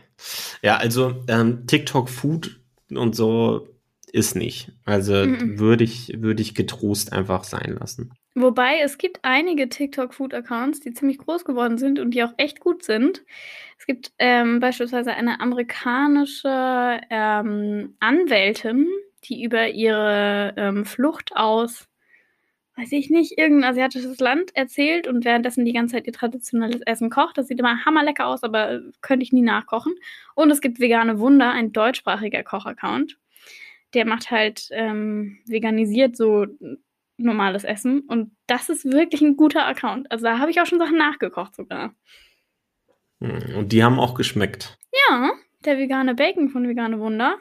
[0.61, 3.67] Ja, also ähm, TikTok Food und so
[4.11, 4.71] ist nicht.
[4.85, 5.59] Also mhm.
[5.59, 8.13] würde ich, würd ich getrost einfach sein lassen.
[8.33, 12.33] Wobei es gibt einige TikTok Food Accounts, die ziemlich groß geworden sind und die auch
[12.37, 13.23] echt gut sind.
[13.77, 18.87] Es gibt ähm, beispielsweise eine amerikanische ähm, Anwältin,
[19.23, 21.87] die über ihre ähm, Flucht aus
[22.77, 27.09] weiß ich nicht, irgendein asiatisches Land erzählt und währenddessen die ganze Zeit ihr traditionelles Essen
[27.09, 27.37] kocht.
[27.37, 29.95] Das sieht immer hammerlecker aus, aber könnte ich nie nachkochen.
[30.35, 33.17] Und es gibt Vegane Wunder, ein deutschsprachiger Kochaccount.
[33.93, 36.47] Der macht halt ähm, veganisiert so
[37.17, 38.01] normales Essen.
[38.01, 40.11] Und das ist wirklich ein guter Account.
[40.11, 41.95] Also da habe ich auch schon Sachen nachgekocht sogar.
[43.21, 44.77] Hm, und die haben auch geschmeckt.
[45.09, 45.31] Ja,
[45.63, 47.37] der vegane Bacon von Vegane Wunder.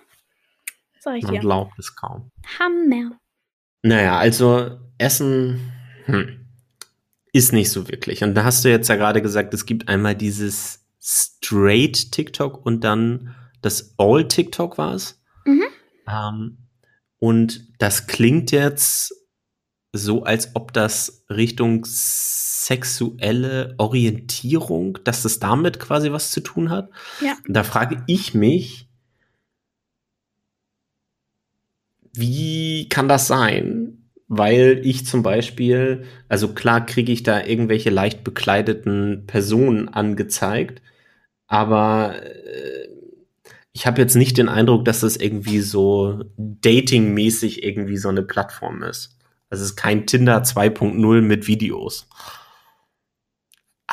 [1.00, 1.38] Sag ich Man dir.
[1.38, 2.30] Man glaubt es kaum.
[2.58, 3.18] Hammer.
[3.84, 5.72] Naja, also Essen
[6.06, 6.46] hm,
[7.34, 8.24] ist nicht so wirklich.
[8.24, 12.82] Und da hast du jetzt ja gerade gesagt, es gibt einmal dieses Straight TikTok und
[12.82, 15.22] dann das All TikTok war es.
[15.44, 15.64] Mhm.
[16.08, 16.58] Ähm,
[17.18, 19.14] und das klingt jetzt
[19.92, 26.88] so, als ob das Richtung sexuelle Orientierung, dass das damit quasi was zu tun hat.
[27.20, 27.36] Ja.
[27.46, 28.83] Da frage ich mich,
[32.14, 34.04] wie kann das sein?
[34.28, 40.82] weil ich zum Beispiel, also klar kriege ich da irgendwelche leicht bekleideten Personen angezeigt,
[41.46, 42.88] aber äh,
[43.72, 48.82] ich habe jetzt nicht den Eindruck, dass das irgendwie so datingmäßig irgendwie so eine Plattform
[48.82, 49.18] ist.
[49.50, 52.08] Also es ist kein Tinder 2.0 mit Videos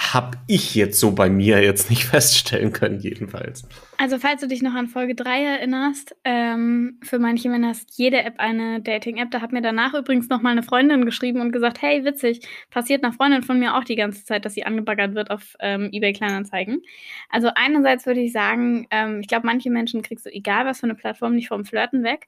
[0.01, 3.67] habe ich jetzt so bei mir jetzt nicht feststellen können, jedenfalls.
[3.97, 8.23] Also, falls du dich noch an Folge 3 erinnerst, ähm, für manche Männer ist jede
[8.23, 9.29] App eine Dating-App.
[9.31, 13.03] Da hat mir danach übrigens noch mal eine Freundin geschrieben und gesagt: Hey, witzig, passiert
[13.03, 16.13] einer Freundin von mir auch die ganze Zeit, dass sie angebaggert wird auf ähm, eBay
[16.13, 16.81] Kleinanzeigen.
[17.29, 20.85] Also, einerseits würde ich sagen, ähm, ich glaube, manche Menschen kriegst du, egal was für
[20.85, 22.27] eine Plattform, nicht vom Flirten weg.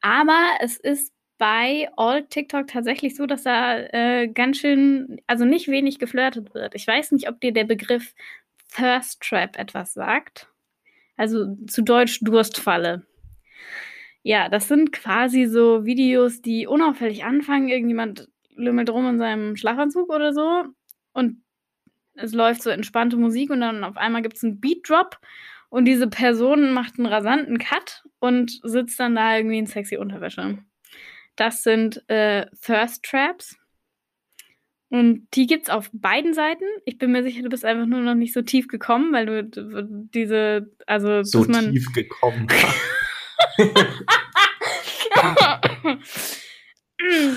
[0.00, 5.68] Aber es ist bei All TikTok tatsächlich so, dass da äh, ganz schön, also nicht
[5.68, 6.74] wenig geflirtet wird.
[6.74, 8.14] Ich weiß nicht, ob dir der Begriff
[8.76, 10.48] Thirst Trap etwas sagt.
[11.16, 13.06] Also zu Deutsch Durstfalle.
[14.22, 17.70] Ja, das sind quasi so Videos, die unauffällig anfangen.
[17.70, 20.64] Irgendjemand lümmelt rum in seinem Schlafanzug oder so
[21.14, 21.42] und
[22.16, 25.18] es läuft so entspannte Musik und dann auf einmal gibt es einen Beat-Drop
[25.70, 30.58] und diese Person macht einen rasanten Cut und sitzt dann da irgendwie in sexy Unterwäsche.
[31.40, 33.56] Das sind äh, Thirst Traps.
[34.90, 36.64] Und die gibt es auf beiden Seiten.
[36.84, 39.44] Ich bin mir sicher, du bist einfach nur noch nicht so tief gekommen, weil du
[40.12, 42.46] diese, also so tief gekommen.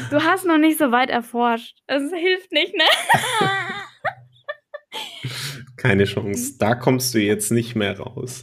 [0.09, 1.77] du hast noch nicht so weit erforscht.
[1.87, 2.83] Es hilft nicht, ne?
[5.77, 6.57] Keine Chance.
[6.59, 8.41] Da kommst du jetzt nicht mehr raus.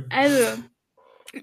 [0.10, 0.64] also,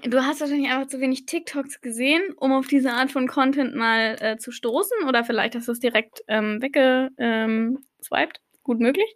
[0.04, 4.18] du hast wahrscheinlich einfach zu wenig TikToks gesehen, um auf diese Art von Content mal
[4.20, 5.08] äh, zu stoßen.
[5.08, 7.18] Oder vielleicht hast du es direkt ähm, weggeswiped.
[7.20, 9.16] Ähm, Gut möglich.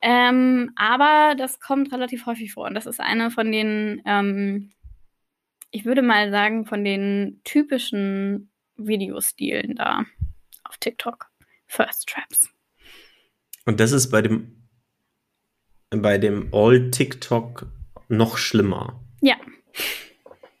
[0.00, 2.66] Ähm, aber das kommt relativ häufig vor.
[2.66, 4.72] Und das ist eine von den, ähm,
[5.70, 10.04] ich würde mal sagen, von den typischen Videostilen da
[10.64, 11.28] auf TikTok.
[11.68, 12.48] First Traps.
[13.64, 14.68] Und das ist bei dem,
[15.90, 17.66] bei dem All TikTok
[18.08, 19.00] noch schlimmer.
[19.20, 19.36] Ja.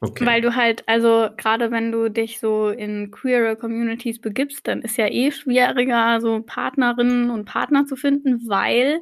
[0.00, 0.26] Okay.
[0.26, 4.98] Weil du halt, also gerade wenn du dich so in queere Communities begibst, dann ist
[4.98, 9.00] ja eh schwieriger, so Partnerinnen und Partner zu finden, weil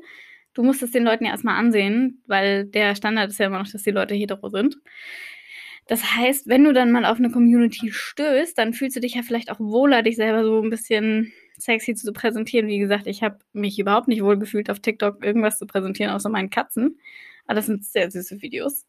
[0.55, 3.71] du musst es den Leuten ja erstmal ansehen, weil der Standard ist ja immer noch,
[3.71, 4.79] dass die Leute hetero sind.
[5.87, 9.23] Das heißt, wenn du dann mal auf eine Community stößt, dann fühlst du dich ja
[9.23, 12.69] vielleicht auch wohler, dich selber so ein bisschen sexy zu präsentieren.
[12.69, 16.31] Wie gesagt, ich habe mich überhaupt nicht wohl gefühlt, auf TikTok irgendwas zu präsentieren, außer
[16.31, 16.99] meinen Katzen.
[17.47, 18.87] Aber das sind sehr süße Videos.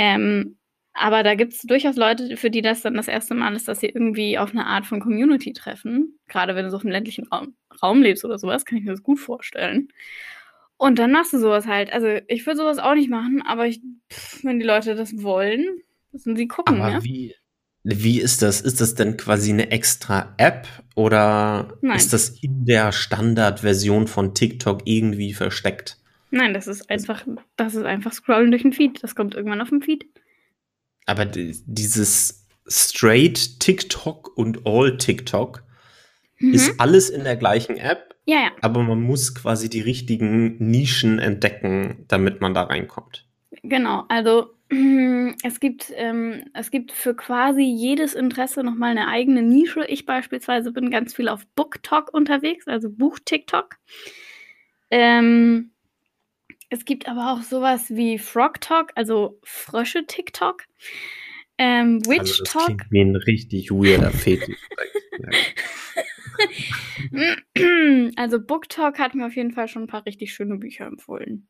[0.00, 0.56] Ähm,
[0.94, 3.80] aber da gibt es durchaus Leute, für die das dann das erste Mal ist, dass
[3.80, 6.18] sie irgendwie auf eine Art von Community treffen.
[6.26, 8.92] Gerade wenn du so auf einem ländlichen Raum, Raum lebst oder sowas, kann ich mir
[8.92, 9.88] das gut vorstellen.
[10.78, 11.92] Und dann machst du sowas halt.
[11.92, 15.66] Also ich würde sowas auch nicht machen, aber ich, pff, wenn die Leute das wollen,
[16.12, 16.80] müssen sie gucken.
[16.80, 17.04] Aber ne?
[17.04, 17.34] wie,
[17.84, 18.62] wie ist das?
[18.62, 21.98] Ist das denn quasi eine extra App oder Nein.
[21.98, 25.99] ist das in der Standardversion von TikTok irgendwie versteckt?
[26.30, 29.02] Nein, das ist einfach, das ist einfach Scrollen durch den Feed.
[29.02, 30.06] Das kommt irgendwann auf dem Feed.
[31.06, 35.64] Aber dieses Straight TikTok und All TikTok
[36.38, 36.54] mhm.
[36.54, 38.14] ist alles in der gleichen App.
[38.26, 38.50] Ja, ja.
[38.60, 43.26] Aber man muss quasi die richtigen Nischen entdecken, damit man da reinkommt.
[43.62, 44.54] Genau, also
[45.42, 49.84] Es gibt, ähm, es gibt für quasi jedes Interesse nochmal eine eigene Nische.
[49.86, 53.76] Ich beispielsweise bin ganz viel auf BookTok unterwegs, also Buch-TikTok.
[54.90, 55.70] Ähm,
[56.70, 60.64] es gibt aber auch sowas wie FrogTok, also Frösche-TikTok.
[61.58, 62.82] Ähm, Witch also das Talk.
[62.90, 64.56] wie ein richtig weirder Fetisch.
[68.16, 71.48] also BookTok hat mir auf jeden Fall schon ein paar richtig schöne Bücher empfohlen.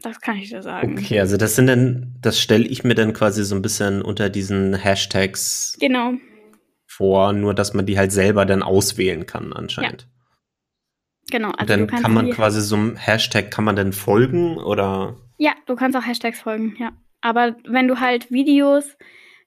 [0.00, 0.96] Das kann ich dir sagen.
[0.96, 4.30] Okay, also das sind dann, das stelle ich mir dann quasi so ein bisschen unter
[4.30, 6.12] diesen Hashtags genau.
[6.86, 10.02] vor, nur dass man die halt selber dann auswählen kann anscheinend.
[10.02, 10.17] Ja.
[11.30, 11.50] Genau.
[11.50, 15.16] Also dann kann man quasi so einem Hashtag, kann man dann folgen oder?
[15.38, 16.92] Ja, du kannst auch Hashtags folgen, ja.
[17.20, 18.96] Aber wenn du halt Videos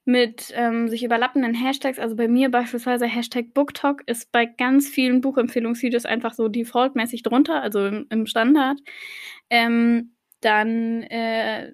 [0.03, 5.21] mit ähm, sich überlappenden Hashtags, also bei mir beispielsweise Hashtag BookTalk ist bei ganz vielen
[5.21, 8.79] Buchempfehlungsvideos einfach so defaultmäßig drunter, also im, im Standard.
[9.49, 11.73] Ähm, dann äh,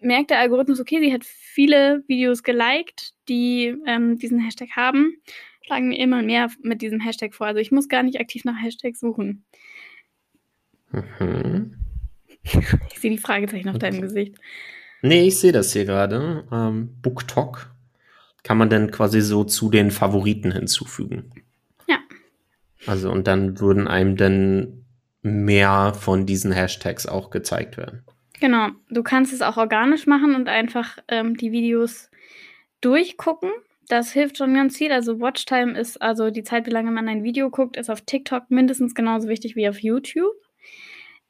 [0.00, 5.16] merkt der Algorithmus, okay, sie hat viele Videos geliked, die ähm, diesen Hashtag haben,
[5.66, 7.46] schlagen mir immer mehr mit diesem Hashtag vor.
[7.46, 9.44] Also ich muss gar nicht aktiv nach Hashtags suchen.
[10.92, 11.74] Mhm.
[12.92, 14.36] Ich sehe die Fragezeichen auf deinem Gesicht.
[15.02, 16.46] Nee, ich sehe das hier gerade.
[16.52, 17.74] Ähm, BookTok
[18.44, 21.32] kann man dann quasi so zu den Favoriten hinzufügen.
[21.88, 21.98] Ja.
[22.86, 24.84] Also und dann würden einem dann
[25.22, 28.04] mehr von diesen Hashtags auch gezeigt werden.
[28.38, 32.10] Genau, du kannst es auch organisch machen und einfach ähm, die Videos
[32.80, 33.50] durchgucken.
[33.88, 34.92] Das hilft schon ganz viel.
[34.92, 38.50] Also Watchtime ist, also die Zeit, wie lange man ein Video guckt, ist auf TikTok
[38.50, 40.34] mindestens genauso wichtig wie auf YouTube.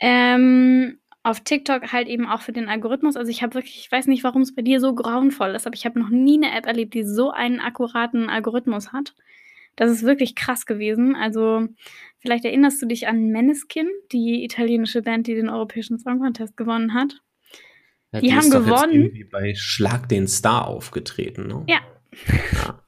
[0.01, 3.17] Ähm, auf TikTok halt eben auch für den Algorithmus.
[3.17, 5.75] Also ich habe wirklich, ich weiß nicht, warum es bei dir so grauenvoll ist, aber
[5.75, 9.15] ich habe noch nie eine App erlebt, die so einen akkuraten Algorithmus hat.
[9.75, 11.15] Das ist wirklich krass gewesen.
[11.15, 11.67] Also
[12.19, 16.95] vielleicht erinnerst du dich an Meneskin, die italienische Band, die den Europäischen Song Contest gewonnen
[16.95, 17.21] hat.
[18.13, 18.93] Ja, die, die, haben gewonnen.
[18.93, 21.65] irgendwie bei Schlag den Star aufgetreten, ne?
[21.69, 21.81] Ja.
[22.53, 22.83] Ja.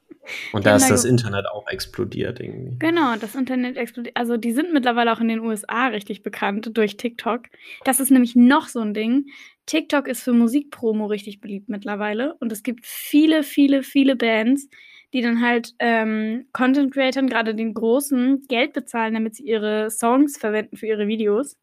[0.52, 2.76] Und da ist das Internet auch explodiert irgendwie.
[2.78, 4.16] Genau, das Internet explodiert.
[4.16, 7.44] Also die sind mittlerweile auch in den USA richtig bekannt durch TikTok.
[7.84, 9.26] Das ist nämlich noch so ein Ding.
[9.66, 12.34] TikTok ist für Musikpromo richtig beliebt mittlerweile.
[12.40, 14.68] Und es gibt viele, viele, viele Bands,
[15.14, 20.36] die dann halt ähm, Content Creatern, gerade den großen, Geld bezahlen, damit sie ihre Songs
[20.36, 21.56] verwenden für ihre Videos.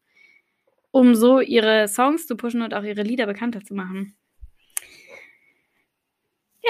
[0.90, 4.16] um so ihre Songs zu pushen und auch ihre Lieder bekannter zu machen.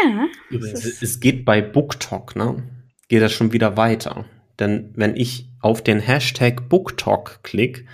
[0.03, 0.27] Ja.
[0.51, 2.63] Es, es geht bei BookTok, ne?
[3.09, 4.25] Geht das schon wieder weiter.
[4.59, 7.87] Denn wenn ich auf den Hashtag BookTok klicke,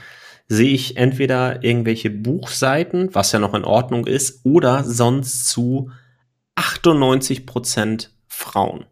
[0.48, 5.90] sehe ich entweder irgendwelche Buchseiten, was ja noch in Ordnung ist, oder sonst zu
[6.57, 8.84] 98 Prozent Frauen.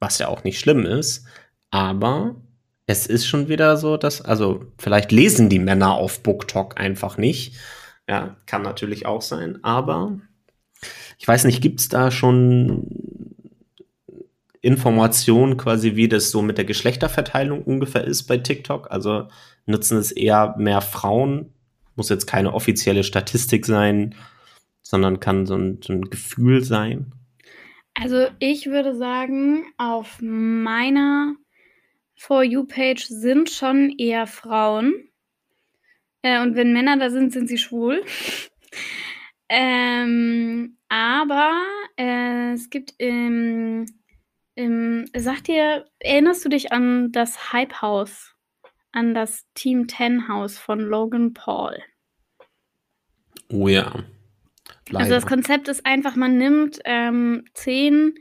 [0.00, 1.26] Was ja auch nicht schlimm ist,
[1.70, 2.36] aber
[2.86, 7.56] es ist schon wieder so, dass, also vielleicht lesen die Männer auf BookTok einfach nicht.
[8.08, 10.20] Ja, kann natürlich auch sein, aber
[11.18, 12.86] ich weiß nicht, gibt es da schon
[14.60, 18.90] Informationen quasi, wie das so mit der Geschlechterverteilung ungefähr ist bei TikTok?
[18.90, 19.28] Also
[19.66, 21.52] nutzen es eher mehr Frauen?
[21.96, 24.14] Muss jetzt keine offizielle Statistik sein,
[24.82, 27.12] sondern kann so ein, so ein Gefühl sein?
[27.94, 31.34] Also ich würde sagen, auf meiner
[32.14, 34.94] For You-Page sind schon eher Frauen.
[36.22, 38.04] Äh, und wenn Männer da sind, sind sie schwul.
[39.48, 41.52] ähm, aber
[41.96, 43.86] äh, es gibt im,
[44.54, 48.34] im, sagt dir, erinnerst du dich an das Hype House,
[48.92, 51.78] an das Team 10 House von Logan Paul?
[53.50, 54.04] Oh ja.
[54.90, 55.04] Leider.
[55.04, 58.14] Also das Konzept ist einfach, man nimmt ähm, zehn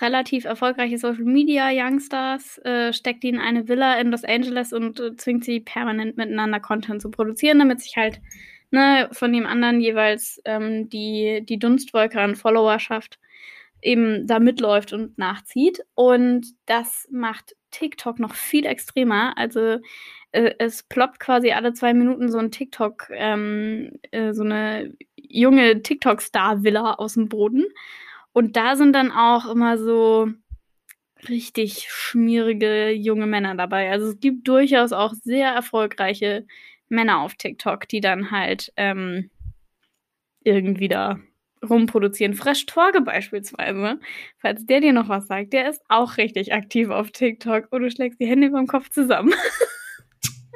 [0.00, 5.00] relativ erfolgreiche Social Media Youngsters, äh, steckt die in eine Villa in Los Angeles und
[5.00, 8.20] äh, zwingt sie permanent miteinander Content zu produzieren, damit sich halt
[8.76, 13.18] ne, von dem anderen jeweils ähm, die, die Dunstwolke an Followerschaft
[13.80, 15.80] eben da mitläuft und nachzieht.
[15.94, 19.32] Und das macht TikTok noch viel extremer.
[19.38, 19.78] Also
[20.32, 25.82] äh, es ploppt quasi alle zwei Minuten so ein TikTok, ähm, äh, so eine junge
[25.82, 27.64] TikTok-Star-Villa aus dem Boden.
[28.32, 30.28] Und da sind dann auch immer so
[31.28, 33.90] richtig schmierige junge Männer dabei.
[33.90, 36.46] Also es gibt durchaus auch sehr erfolgreiche
[36.88, 39.30] Männer auf TikTok, die dann halt ähm,
[40.42, 41.18] irgendwie da
[41.68, 42.34] rumproduzieren.
[42.34, 43.98] Fresh Torge beispielsweise,
[44.38, 47.68] falls der dir noch was sagt, der ist auch richtig aktiv auf TikTok.
[47.70, 49.34] Oh, du schlägst die Hände beim Kopf zusammen.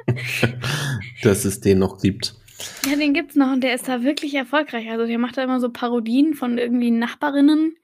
[1.23, 2.35] Dass es den noch gibt.
[2.85, 4.89] Ja, den gibt's noch und der ist da wirklich erfolgreich.
[4.89, 7.75] Also der macht da immer so Parodien von irgendwie Nachbarinnen,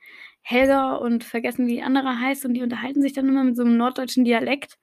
[0.41, 3.63] Helga und vergessen, wie die andere heißt und die unterhalten sich dann immer mit so
[3.63, 4.77] einem norddeutschen Dialekt.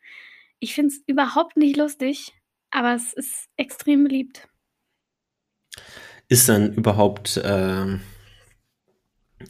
[0.58, 2.32] Ich find's überhaupt nicht lustig,
[2.74, 4.48] aber es ist extrem beliebt.
[6.28, 7.98] Ist dann überhaupt äh,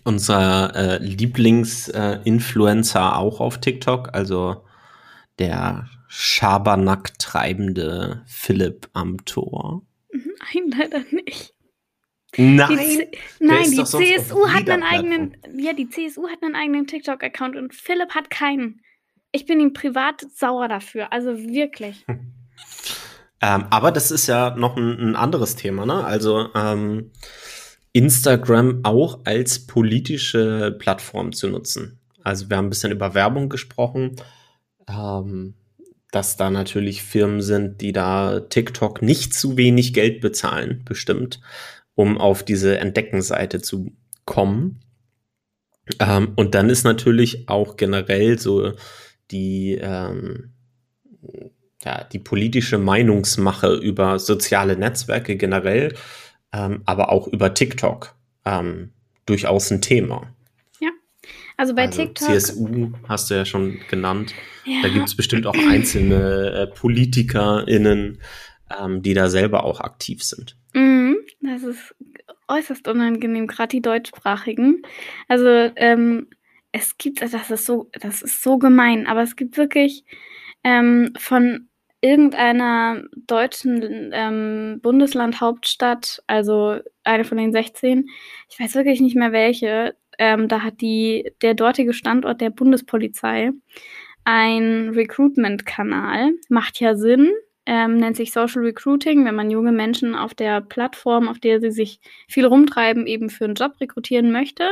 [0.05, 4.15] unser äh, Lieblingsinfluencer äh, auch auf TikTok?
[4.15, 4.65] Also
[5.39, 9.87] der Schabernack treibende Philipp am Tor?
[10.13, 11.55] Nein, leider nicht.
[12.37, 13.09] Nein, die,
[13.39, 18.15] nein, die CSU hat einen eigenen, ja, die CSU hat einen eigenen TikTok-Account und Philipp
[18.15, 18.83] hat keinen.
[19.31, 22.05] Ich bin ihm privat sauer dafür, also wirklich.
[23.41, 26.05] Ähm, aber das ist ja noch ein, ein anderes Thema, ne?
[26.05, 27.11] Also ähm,
[27.93, 32.01] Instagram auch als politische Plattform zu nutzen.
[32.23, 34.17] Also wir haben ein bisschen über Werbung gesprochen,
[34.89, 35.55] ähm,
[36.11, 41.41] dass da natürlich Firmen sind, die da TikTok nicht zu wenig Geld bezahlen, bestimmt,
[41.95, 43.93] um auf diese Entdeckenseite zu
[44.25, 44.81] kommen.
[46.01, 48.73] Ähm, und dann ist natürlich auch generell so
[49.31, 50.55] die ähm,
[51.85, 55.95] ja, die politische Meinungsmache über soziale Netzwerke generell,
[56.53, 58.15] ähm, aber auch über TikTok
[58.45, 58.91] ähm,
[59.27, 60.29] durchaus ein Thema.
[60.81, 60.91] Ja,
[61.57, 62.29] also bei also TikTok.
[62.29, 64.35] CSU hast du ja schon genannt.
[64.65, 64.83] Ja.
[64.83, 68.19] Da gibt es bestimmt auch einzelne äh, PolitikerInnen,
[68.81, 70.57] ähm, die da selber auch aktiv sind.
[70.73, 71.95] Mhm, das ist
[72.49, 74.83] äußerst unangenehm, gerade die deutschsprachigen.
[75.29, 76.29] Also ähm,
[76.73, 80.05] es gibt, das ist so, das ist so gemein, aber es gibt wirklich
[80.65, 81.69] ähm, von
[82.05, 88.11] irgendeiner deutschen ähm, Bundeslandhauptstadt, also eine von den 16,
[88.51, 93.53] ich weiß wirklich nicht mehr welche, ähm, da hat die, der dortige Standort der Bundespolizei
[94.25, 96.33] ein Recruitment-Kanal.
[96.51, 97.33] Macht ja Sinn,
[97.65, 101.71] ähm, nennt sich Social Recruiting, wenn man junge Menschen auf der Plattform, auf der sie
[101.71, 104.71] sich viel rumtreiben, eben für einen Job rekrutieren möchte.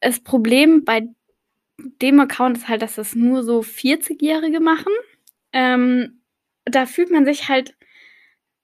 [0.00, 1.08] Das Problem bei
[2.02, 4.92] dem Account ist halt, dass das nur so 40-Jährige machen
[5.52, 6.22] ähm,
[6.64, 7.76] da fühlt man sich halt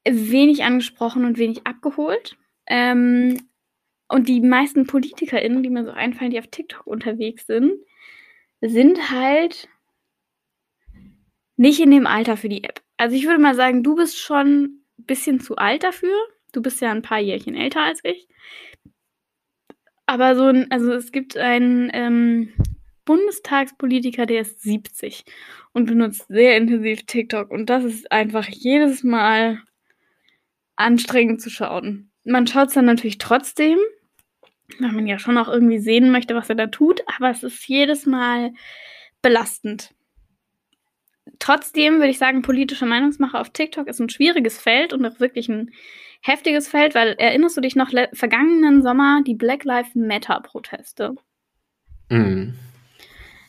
[0.09, 2.37] wenig angesprochen und wenig abgeholt.
[2.67, 3.49] Ähm,
[4.09, 7.73] und die meisten PolitikerInnen, die mir so einfallen, die auf TikTok unterwegs sind,
[8.61, 9.69] sind halt
[11.57, 12.83] nicht in dem Alter für die App.
[12.97, 16.17] Also ich würde mal sagen, du bist schon ein bisschen zu alt dafür.
[16.53, 18.29] Du bist ja ein paar Jährchen älter als ich.
[20.07, 22.53] Aber so ein, also es gibt einen ähm,
[23.09, 25.25] Bundestagspolitiker, der ist 70
[25.73, 27.51] und benutzt sehr intensiv TikTok.
[27.51, 29.63] Und das ist einfach jedes Mal
[30.77, 32.11] anstrengend zu schauen.
[32.25, 33.79] Man schaut es dann natürlich trotzdem,
[34.79, 37.67] weil man ja schon auch irgendwie sehen möchte, was er da tut, aber es ist
[37.67, 38.53] jedes Mal
[39.23, 39.95] belastend.
[41.39, 45.49] Trotzdem würde ich sagen, politische Meinungsmache auf TikTok ist ein schwieriges Feld und auch wirklich
[45.49, 45.71] ein
[46.21, 51.15] heftiges Feld, weil erinnerst du dich noch vergangenen Sommer die Black Lives Matter Proteste?
[52.11, 52.55] Mhm.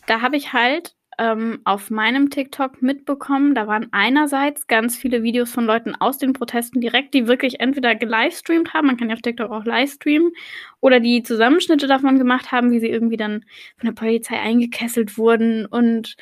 [0.10, 5.51] Da habe ich halt ähm, auf meinem TikTok mitbekommen, da waren einerseits ganz viele Videos
[5.51, 9.22] von Leuten aus den Protesten direkt, die wirklich entweder gelivestreamt haben, man kann ja auf
[9.22, 10.32] TikTok auch livestreamen,
[10.80, 13.45] oder die Zusammenschnitte davon gemacht haben, wie sie irgendwie dann
[13.78, 16.16] von der Polizei eingekesselt wurden und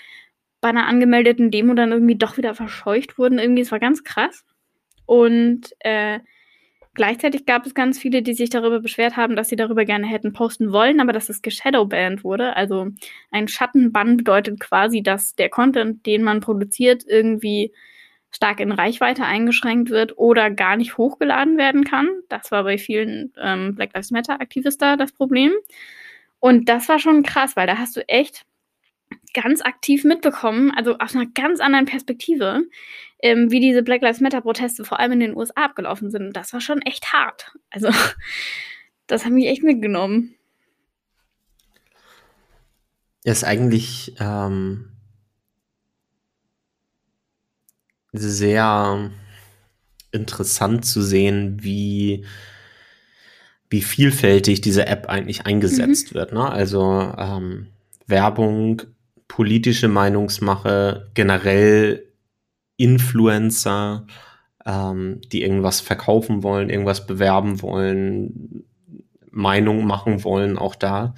[0.60, 3.40] bei einer angemeldeten Demo dann irgendwie doch wieder verscheucht wurden.
[3.40, 4.44] Irgendwie, es war ganz krass.
[5.06, 6.20] Und äh,
[6.98, 10.34] Gleichzeitig gab es ganz viele, die sich darüber beschwert haben, dass sie darüber gerne hätten
[10.34, 12.56] posten wollen, aber dass es geshadowbanned wurde.
[12.56, 12.88] Also
[13.30, 17.72] ein Schattenbann bedeutet quasi, dass der Content, den man produziert, irgendwie
[18.32, 22.10] stark in Reichweite eingeschränkt wird oder gar nicht hochgeladen werden kann.
[22.30, 25.54] Das war bei vielen ähm, Black Lives Matter Aktivisten das Problem.
[26.39, 28.47] Und das war schon krass, weil da hast du echt
[29.38, 32.64] ganz aktiv mitbekommen, also aus einer ganz anderen Perspektive,
[33.22, 36.36] ähm, wie diese Black Lives Matter-Proteste vor allem in den USA abgelaufen sind.
[36.36, 37.52] das war schon echt hart.
[37.70, 37.90] Also,
[39.08, 40.34] das hat mich echt mitgenommen.
[43.24, 44.90] Ist eigentlich ähm,
[48.12, 49.12] sehr
[50.12, 52.26] interessant zu sehen, wie,
[53.70, 56.16] wie vielfältig diese App eigentlich eingesetzt mhm.
[56.16, 56.34] wird.
[56.34, 56.50] Ne?
[56.50, 57.68] Also ähm,
[58.08, 58.82] Werbung,
[59.28, 62.03] politische Meinungsmache, generell
[62.78, 64.07] Influencer,
[64.65, 68.65] ähm, die irgendwas verkaufen wollen, irgendwas bewerben wollen,
[69.32, 71.15] Meinung machen wollen, auch da.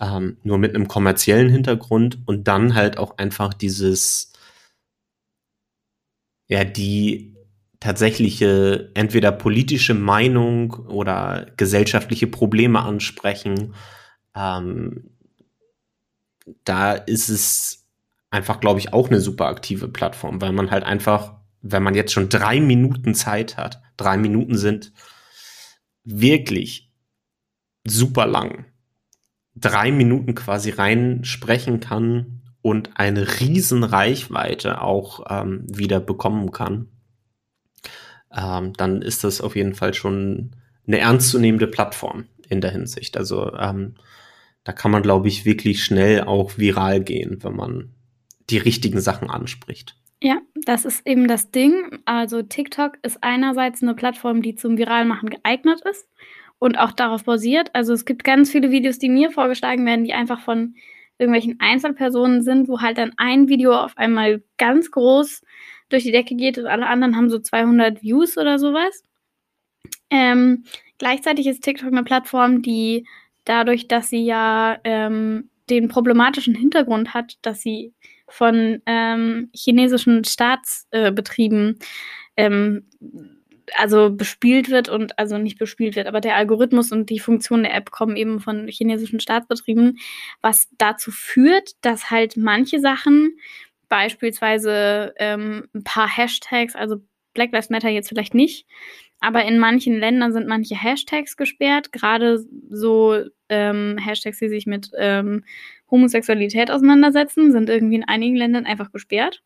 [0.00, 4.32] Ähm, nur mit einem kommerziellen Hintergrund und dann halt auch einfach dieses,
[6.46, 7.34] ja, die
[7.80, 13.74] tatsächliche entweder politische Meinung oder gesellschaftliche Probleme ansprechen.
[14.34, 15.10] Ähm,
[16.64, 17.86] da ist es
[18.30, 22.12] einfach, glaube ich, auch eine super aktive Plattform, weil man halt einfach, wenn man jetzt
[22.12, 24.92] schon drei Minuten Zeit hat, drei Minuten sind
[26.04, 26.92] wirklich
[27.86, 28.66] super lang,
[29.54, 36.88] drei Minuten quasi rein sprechen kann und eine riesen Reichweite auch ähm, wieder bekommen kann,
[38.34, 40.52] ähm, dann ist das auf jeden Fall schon
[40.86, 43.16] eine ernstzunehmende Plattform in der Hinsicht.
[43.16, 43.94] Also ähm,
[44.68, 47.94] da kann man, glaube ich, wirklich schnell auch viral gehen, wenn man
[48.50, 49.96] die richtigen Sachen anspricht.
[50.20, 52.00] Ja, das ist eben das Ding.
[52.04, 56.06] Also TikTok ist einerseits eine Plattform, die zum Viralmachen geeignet ist
[56.58, 57.70] und auch darauf basiert.
[57.74, 60.74] Also es gibt ganz viele Videos, die mir vorgeschlagen werden, die einfach von
[61.16, 65.44] irgendwelchen Einzelpersonen sind, wo halt dann ein Video auf einmal ganz groß
[65.88, 69.02] durch die Decke geht und alle anderen haben so 200 Views oder sowas.
[70.10, 70.64] Ähm,
[70.98, 73.06] gleichzeitig ist TikTok eine Plattform, die
[73.48, 77.94] dadurch, dass sie ja ähm, den problematischen Hintergrund hat, dass sie
[78.28, 81.78] von ähm, chinesischen Staatsbetrieben
[82.36, 82.86] äh, ähm,
[83.74, 87.74] also bespielt wird und also nicht bespielt wird, aber der Algorithmus und die Funktion der
[87.74, 89.98] App kommen eben von chinesischen Staatsbetrieben,
[90.40, 93.36] was dazu führt, dass halt manche Sachen,
[93.88, 96.96] beispielsweise ähm, ein paar Hashtags, also
[97.34, 98.66] Black Lives Matter jetzt vielleicht nicht,
[99.20, 104.90] aber in manchen Ländern sind manche Hashtags gesperrt, gerade so ähm, Hashtags, die sich mit
[104.96, 105.44] ähm,
[105.90, 109.42] Homosexualität auseinandersetzen, sind irgendwie in einigen Ländern einfach gesperrt.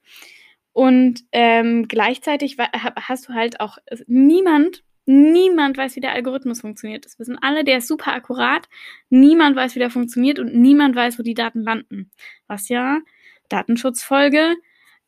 [0.72, 7.04] Und ähm, gleichzeitig hast du halt auch niemand, niemand weiß, wie der Algorithmus funktioniert.
[7.04, 8.68] Das wissen alle, der ist super akkurat.
[9.10, 12.10] Niemand weiß, wie der funktioniert und niemand weiß, wo die Daten landen.
[12.46, 13.00] Was ja
[13.48, 14.54] Datenschutzfolge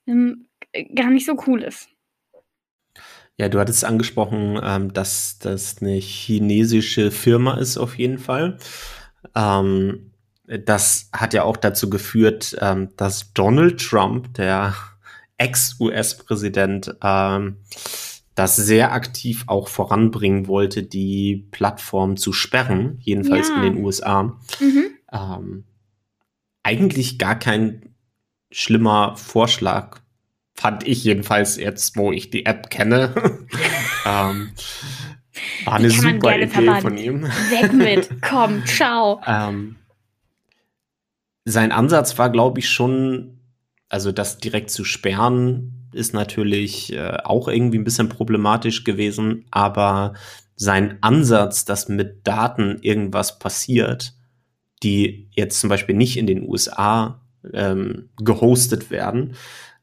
[0.06, 0.48] ähm,
[0.94, 1.88] gar nicht so cool ist.
[3.36, 8.58] Ja, du hattest angesprochen, ähm, dass das eine chinesische Firma ist auf jeden Fall.
[9.34, 10.12] Ähm,
[10.46, 14.74] das hat ja auch dazu geführt, ähm, dass Donald Trump, der
[15.38, 17.56] Ex-US-Präsident, ähm,
[18.34, 23.56] das sehr aktiv auch voranbringen wollte, die Plattform zu sperren, jedenfalls ja.
[23.56, 24.36] in den USA.
[24.60, 24.84] Mhm.
[25.12, 25.64] Ähm,
[26.62, 27.94] eigentlich gar kein
[28.50, 30.00] schlimmer Vorschlag
[30.54, 33.14] Fand ich jedenfalls jetzt, wo ich die App kenne.
[34.06, 34.52] ähm,
[35.64, 36.80] war eine super Idee verbannen.
[36.80, 37.22] von ihm.
[37.24, 39.20] Weg mit, komm, ciao.
[39.26, 39.76] Ähm,
[41.44, 43.40] sein Ansatz war, glaube ich, schon,
[43.88, 50.14] also das direkt zu sperren, ist natürlich äh, auch irgendwie ein bisschen problematisch gewesen, aber
[50.56, 54.14] sein Ansatz, dass mit Daten irgendwas passiert,
[54.82, 57.20] die jetzt zum Beispiel nicht in den USA
[57.52, 59.34] ähm, gehostet werden,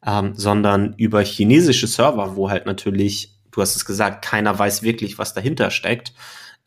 [0.05, 5.17] ähm, sondern über chinesische Server, wo halt natürlich du hast es gesagt, keiner weiß wirklich,
[5.17, 6.13] was dahinter steckt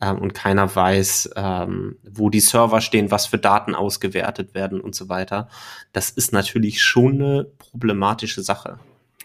[0.01, 4.95] ähm, und keiner weiß, ähm, wo die Server stehen, was für Daten ausgewertet werden und
[4.95, 5.49] so weiter.
[5.93, 8.79] Das ist natürlich schon eine problematische Sache.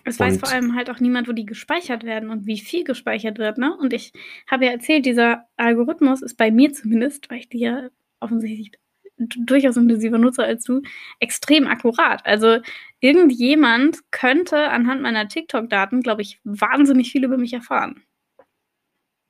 [0.06, 3.38] Es weiß vor allem halt auch niemand, wo die gespeichert werden und wie viel gespeichert
[3.38, 3.78] wird, ne?
[3.78, 4.14] Und ich
[4.50, 7.90] habe ja erzählt, dieser Algorithmus ist bei mir zumindest, weil ich die ja
[8.20, 8.72] offensichtlich
[9.20, 10.82] durchaus intensiver nutze als du,
[11.20, 12.26] extrem akkurat.
[12.26, 12.60] Also
[13.00, 18.04] irgendjemand könnte anhand meiner TikTok-Daten, glaube ich, wahnsinnig viel über mich erfahren.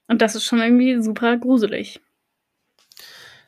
[0.07, 2.01] Und das ist schon irgendwie super gruselig.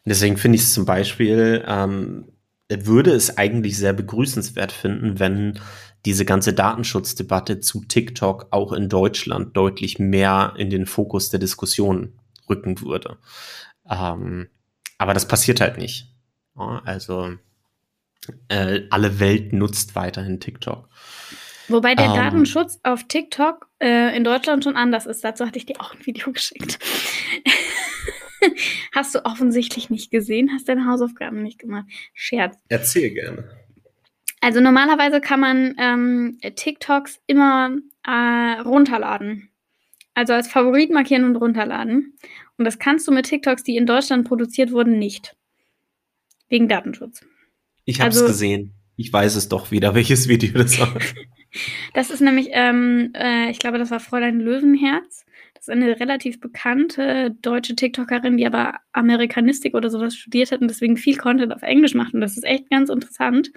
[0.05, 2.31] Deswegen finde ich es zum Beispiel, ähm,
[2.69, 5.59] würde es eigentlich sehr begrüßenswert finden, wenn
[6.05, 12.13] diese ganze Datenschutzdebatte zu TikTok auch in Deutschland deutlich mehr in den Fokus der Diskussion
[12.49, 13.17] rücken würde.
[13.89, 14.49] Ähm,
[14.97, 16.07] aber das passiert halt nicht.
[16.57, 17.33] Ja, also
[18.49, 20.89] äh, alle Welt nutzt weiterhin TikTok.
[21.67, 22.17] Wobei der um, ähm.
[22.17, 25.23] Datenschutz auf TikTok äh, in Deutschland schon anders ist.
[25.23, 26.79] Dazu hatte ich dir auch ein Video geschickt.
[28.93, 31.85] Hast du offensichtlich nicht gesehen, hast deine Hausaufgaben nicht gemacht.
[32.13, 32.57] Scherz.
[32.69, 33.49] Erzähl gerne.
[34.41, 39.49] Also normalerweise kann man ähm, TikToks immer äh, runterladen.
[40.13, 42.17] Also als Favorit markieren und runterladen.
[42.57, 45.35] Und das kannst du mit TikToks, die in Deutschland produziert wurden, nicht.
[46.49, 47.21] Wegen Datenschutz.
[47.91, 48.73] Ich habe es also, gesehen.
[48.95, 50.93] Ich weiß es doch wieder, welches Video das war.
[51.93, 55.25] das ist nämlich, ähm, äh, ich glaube, das war Fräulein Löwenherz.
[55.53, 60.69] Das ist eine relativ bekannte deutsche TikTokerin, die aber Amerikanistik oder sowas studiert hat und
[60.69, 62.13] deswegen viel Content auf Englisch macht.
[62.13, 63.51] Und das ist echt ganz interessant.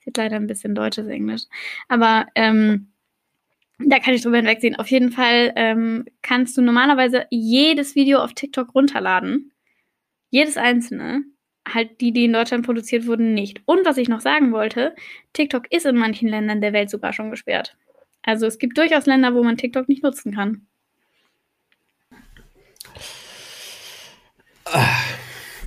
[0.00, 1.42] Sie hat leider ein bisschen deutsches Englisch.
[1.86, 2.88] Aber ähm,
[3.78, 4.76] da kann ich drüber hinwegsehen.
[4.76, 9.52] Auf jeden Fall ähm, kannst du normalerweise jedes Video auf TikTok runterladen.
[10.30, 11.22] Jedes einzelne
[11.66, 13.60] halt die, die in Deutschland produziert wurden, nicht.
[13.64, 14.94] Und was ich noch sagen wollte,
[15.32, 17.76] TikTok ist in manchen Ländern der Welt sogar schon gesperrt.
[18.22, 20.66] Also es gibt durchaus Länder, wo man TikTok nicht nutzen kann.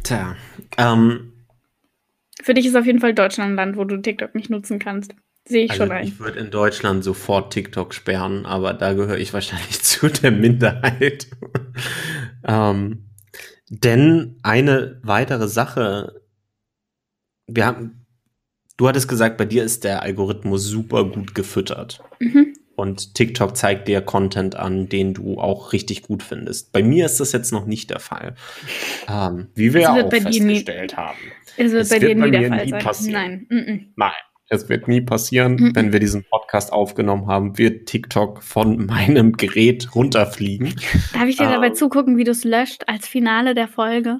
[0.03, 0.35] Tja.
[0.77, 1.33] Ähm,
[2.41, 5.13] Für dich ist auf jeden Fall Deutschland ein Land, wo du TikTok nicht nutzen kannst.
[5.45, 6.07] Sehe ich also schon ein.
[6.07, 11.27] Ich würde in Deutschland sofort TikTok sperren, aber da gehöre ich wahrscheinlich zu der Minderheit.
[12.47, 13.09] ähm,
[13.70, 16.22] denn eine weitere Sache,
[17.47, 18.05] wir haben,
[18.78, 22.01] du hattest gesagt, bei dir ist der Algorithmus super gut gefüttert.
[22.20, 22.53] Mhm.
[22.76, 26.72] Und TikTok zeigt dir Content an, den du auch richtig gut findest.
[26.72, 28.36] Bei mir ist das jetzt noch nicht der Fall.
[29.09, 31.17] Ähm, wie wir auch festgestellt nie, haben.
[31.57, 32.82] Es wird es bei wird dir nie der Fall sein.
[32.82, 33.11] Passieren.
[33.11, 33.47] Nein.
[33.49, 33.86] Mm -mm.
[33.97, 34.11] Nein.
[34.51, 35.75] Es wird nie passieren, mhm.
[35.75, 40.73] wenn wir diesen Podcast aufgenommen haben, wird TikTok von meinem Gerät runterfliegen.
[41.13, 44.19] Darf ich dir ähm, dabei zugucken, wie du es löscht als Finale der Folge?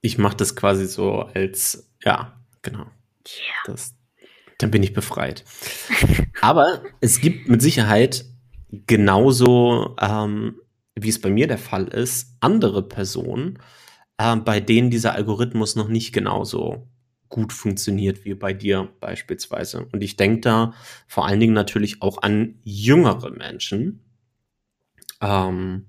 [0.00, 2.86] Ich mache das quasi so als, ja, genau.
[3.24, 3.66] Yeah.
[3.66, 3.94] Das,
[4.58, 5.44] dann bin ich befreit.
[6.40, 8.24] Aber es gibt mit Sicherheit
[8.88, 10.56] genauso, ähm,
[10.96, 13.60] wie es bei mir der Fall ist, andere Personen,
[14.18, 16.88] äh, bei denen dieser Algorithmus noch nicht genauso
[17.32, 19.86] gut funktioniert wie bei dir beispielsweise.
[19.90, 20.74] Und ich denke da
[21.08, 24.04] vor allen Dingen natürlich auch an jüngere Menschen,
[25.20, 25.86] ähm,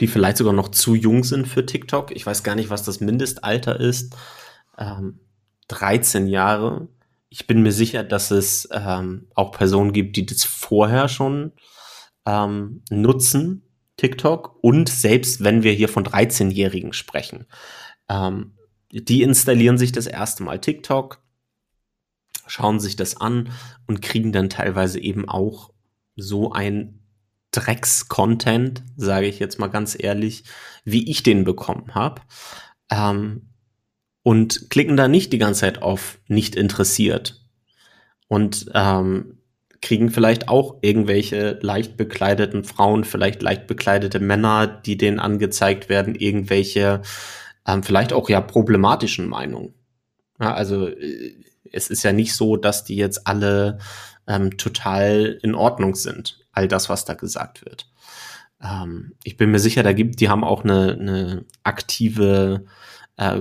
[0.00, 2.16] die vielleicht sogar noch zu jung sind für TikTok.
[2.16, 4.16] Ich weiß gar nicht, was das Mindestalter ist.
[4.78, 5.20] Ähm,
[5.68, 6.88] 13 Jahre.
[7.28, 11.52] Ich bin mir sicher, dass es ähm, auch Personen gibt, die das vorher schon
[12.26, 13.64] ähm, nutzen,
[13.98, 14.56] TikTok.
[14.62, 17.44] Und selbst wenn wir hier von 13-Jährigen sprechen,
[18.08, 18.54] ähm,
[18.92, 21.22] die installieren sich das erste Mal TikTok,
[22.46, 23.50] schauen sich das an
[23.86, 25.72] und kriegen dann teilweise eben auch
[26.16, 27.00] so ein
[27.52, 30.44] Drecks-Content, sage ich jetzt mal ganz ehrlich,
[30.84, 32.22] wie ich den bekommen habe.
[32.90, 33.50] Ähm,
[34.22, 37.40] und klicken da nicht die ganze Zeit auf nicht interessiert.
[38.28, 39.38] Und ähm,
[39.80, 46.14] kriegen vielleicht auch irgendwelche leicht bekleideten Frauen, vielleicht leicht bekleidete Männer, die denen angezeigt werden,
[46.14, 47.00] irgendwelche
[47.66, 49.74] ähm, vielleicht auch ja problematischen Meinungen.
[50.40, 51.34] Ja, also äh,
[51.72, 53.78] es ist ja nicht so, dass die jetzt alle
[54.26, 57.90] ähm, total in Ordnung sind, all das, was da gesagt wird.
[58.62, 62.64] Ähm, ich bin mir sicher, da gibt, die haben auch eine, eine aktive
[63.16, 63.40] äh,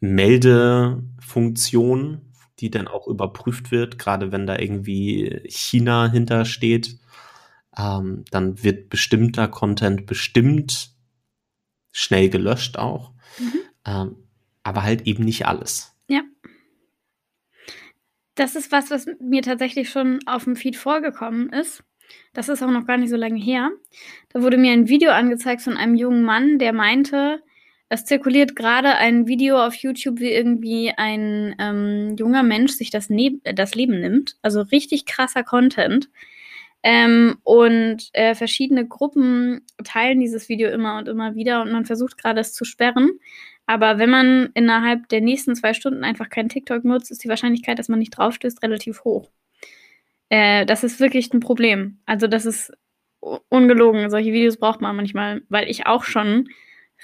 [0.00, 2.20] Meldefunktion,
[2.58, 6.98] die dann auch überprüft wird, gerade wenn da irgendwie China hintersteht.
[7.76, 10.92] Ähm, dann wird bestimmter Content bestimmt
[12.10, 13.12] schnell gelöscht auch.
[13.38, 13.60] Mhm.
[13.86, 14.16] Ähm,
[14.64, 15.94] aber halt eben nicht alles.
[16.08, 16.22] Ja.
[18.34, 21.84] Das ist was, was mir tatsächlich schon auf dem Feed vorgekommen ist.
[22.32, 23.70] Das ist auch noch gar nicht so lange her.
[24.30, 27.44] Da wurde mir ein Video angezeigt von einem jungen Mann, der meinte,
[27.88, 33.08] es zirkuliert gerade ein Video auf YouTube, wie irgendwie ein ähm, junger Mensch sich das,
[33.08, 34.36] ne das Leben nimmt.
[34.42, 36.10] Also richtig krasser Content.
[36.82, 42.16] Ähm, und äh, verschiedene Gruppen teilen dieses Video immer und immer wieder und man versucht
[42.16, 43.10] gerade es zu sperren.
[43.66, 47.78] Aber wenn man innerhalb der nächsten zwei Stunden einfach keinen TikTok nutzt, ist die Wahrscheinlichkeit,
[47.78, 49.30] dass man nicht draufstößt, relativ hoch.
[50.30, 51.98] Äh, das ist wirklich ein Problem.
[52.06, 52.72] Also das ist
[53.20, 54.10] ungelogen.
[54.10, 56.48] Solche Videos braucht man manchmal, weil ich auch schon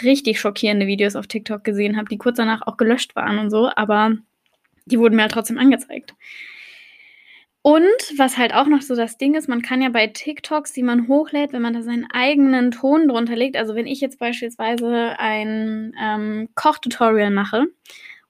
[0.03, 3.71] richtig schockierende Videos auf TikTok gesehen habe, die kurz danach auch gelöscht waren und so,
[3.75, 4.17] aber
[4.87, 6.15] die wurden mir halt trotzdem angezeigt.
[7.67, 10.85] Und was halt auch noch so das Ding ist, man kann ja bei TikToks, die
[10.85, 15.19] man hochlädt, wenn man da seinen eigenen Ton drunter legt, also wenn ich jetzt beispielsweise
[15.19, 17.65] ein ähm, Kochtutorial mache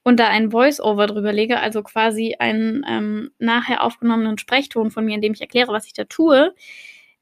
[0.02, 5.16] und da ein Voice-Over drüber lege, also quasi einen ähm, nachher aufgenommenen Sprechton von mir,
[5.16, 6.54] in dem ich erkläre, was ich da tue,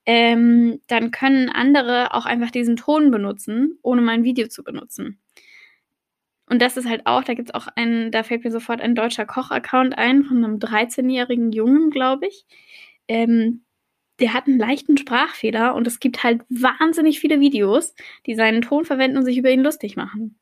[0.06, 5.18] ähm, dann können andere auch einfach diesen Ton benutzen, ohne mein Video zu benutzen.
[6.47, 8.95] Und das ist halt auch, da gibt es auch einen, da fällt mir sofort ein
[8.95, 12.45] deutscher Koch-Account ein von einem 13-jährigen Jungen, glaube ich.
[13.09, 13.64] Ähm,
[14.20, 17.95] der hat einen leichten Sprachfehler und es gibt halt wahnsinnig viele Videos,
[18.26, 20.38] die seinen Ton verwenden und sich über ihn lustig machen.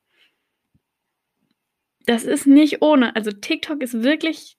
[2.05, 3.14] Das ist nicht ohne.
[3.16, 4.59] Also TikTok ist wirklich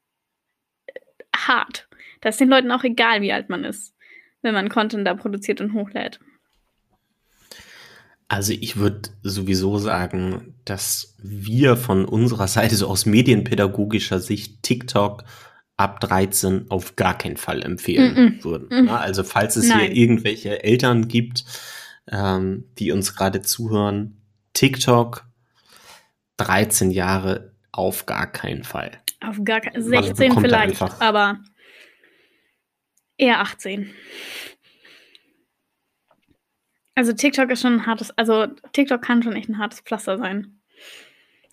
[0.87, 0.99] äh,
[1.35, 1.89] hart.
[2.21, 3.93] Da ist den Leuten auch egal, wie alt man ist,
[4.41, 6.19] wenn man Content da produziert und hochlädt.
[8.33, 15.23] Also ich würde sowieso sagen, dass wir von unserer Seite, so aus medienpädagogischer Sicht, TikTok
[15.77, 18.43] ab 13 auf gar keinen Fall empfehlen mm -mm.
[18.43, 18.85] würden.
[18.85, 19.81] Mm also falls es Nein.
[19.81, 21.45] hier irgendwelche Eltern gibt,
[22.11, 24.17] ähm, die uns gerade zuhören,
[24.53, 25.25] TikTok
[26.37, 28.93] 13 Jahre auf gar keinen Fall.
[29.23, 31.37] Auf gar keinen 16 vielleicht, aber
[33.15, 33.91] eher 18.
[36.95, 40.59] Also TikTok ist schon ein hartes, also TikTok kann schon echt ein hartes Pflaster sein.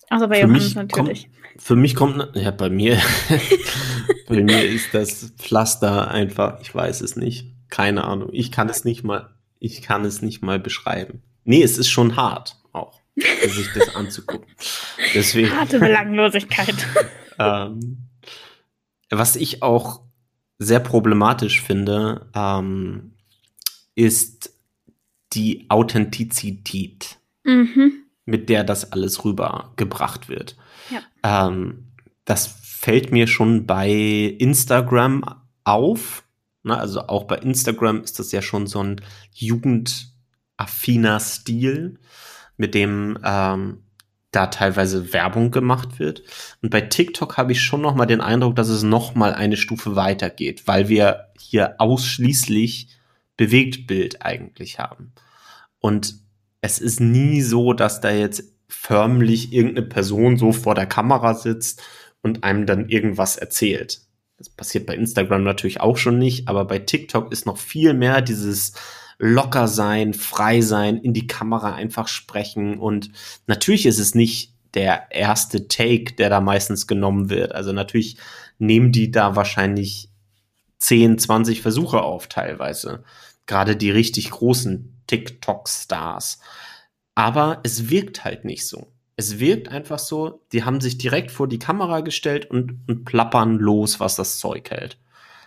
[0.09, 1.23] Außer bei Johannes natürlich.
[1.23, 2.99] Kommt, für mich kommt, ja, bei mir,
[4.27, 7.47] bei mir ist das Pflaster einfach, ich weiß es nicht.
[7.69, 8.29] Keine Ahnung.
[8.33, 11.23] Ich kann es nicht mal, ich kann es nicht mal beschreiben.
[11.45, 14.51] Nee, es ist schon hart auch, sich das anzugucken.
[15.15, 15.57] Deswegen.
[15.57, 16.75] Harte Belanglosigkeit.
[17.39, 18.09] ähm,
[19.09, 20.01] was ich auch
[20.59, 23.13] sehr problematisch finde, ähm,
[23.95, 24.53] ist
[25.33, 28.03] die Authentizität, mhm.
[28.25, 30.57] mit der das alles rübergebracht wird.
[30.89, 31.47] Ja.
[31.47, 31.91] Ähm,
[32.25, 35.23] das fällt mir schon bei Instagram
[35.63, 36.23] auf.
[36.63, 36.77] Ne?
[36.77, 39.01] Also auch bei Instagram ist das ja schon so ein
[39.33, 41.99] jugendaffiner Stil,
[42.57, 43.83] mit dem ähm,
[44.31, 46.23] da teilweise Werbung gemacht wird.
[46.61, 49.57] Und bei TikTok habe ich schon noch mal den Eindruck, dass es noch mal eine
[49.57, 52.87] Stufe weitergeht, weil wir hier ausschließlich
[53.41, 55.13] Bewegtbild eigentlich haben.
[55.79, 56.13] Und
[56.61, 61.81] es ist nie so, dass da jetzt förmlich irgendeine Person so vor der Kamera sitzt
[62.21, 64.01] und einem dann irgendwas erzählt.
[64.37, 68.21] Das passiert bei Instagram natürlich auch schon nicht, aber bei TikTok ist noch viel mehr
[68.21, 68.73] dieses
[69.17, 73.09] locker sein, frei sein, in die Kamera einfach sprechen und
[73.47, 77.53] natürlich ist es nicht der erste Take, der da meistens genommen wird.
[77.53, 78.17] Also natürlich
[78.59, 80.11] nehmen die da wahrscheinlich
[80.81, 83.03] 10, 20 Versuche auf teilweise
[83.45, 86.39] gerade die richtig großen TikTok-Stars.
[87.15, 88.93] Aber es wirkt halt nicht so.
[89.15, 93.57] Es wirkt einfach so, die haben sich direkt vor die Kamera gestellt und, und plappern
[93.57, 94.97] los, was das Zeug hält.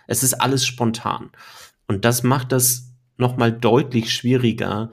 [0.07, 1.31] Es ist alles spontan.
[1.87, 4.91] Und das macht das nochmal deutlich schwieriger,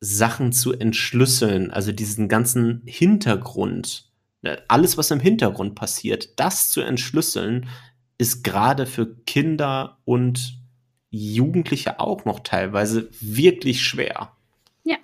[0.00, 4.10] Sachen zu entschlüsseln, also diesen ganzen Hintergrund,
[4.68, 7.68] alles, was im Hintergrund passiert, das zu entschlüsseln,
[8.16, 10.59] ist gerade für Kinder und
[11.10, 14.32] Jugendliche auch noch teilweise wirklich schwer.
[14.84, 14.96] Ja.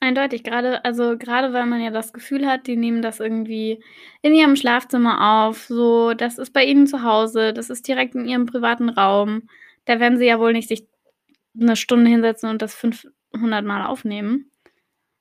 [0.00, 3.82] Eindeutig, gerade, also gerade weil man ja das Gefühl hat, die nehmen das irgendwie
[4.22, 8.26] in ihrem Schlafzimmer auf, so, das ist bei ihnen zu Hause, das ist direkt in
[8.26, 9.48] ihrem privaten Raum.
[9.84, 10.86] Da werden sie ja wohl nicht sich
[11.60, 14.50] eine Stunde hinsetzen und das 500 Mal aufnehmen.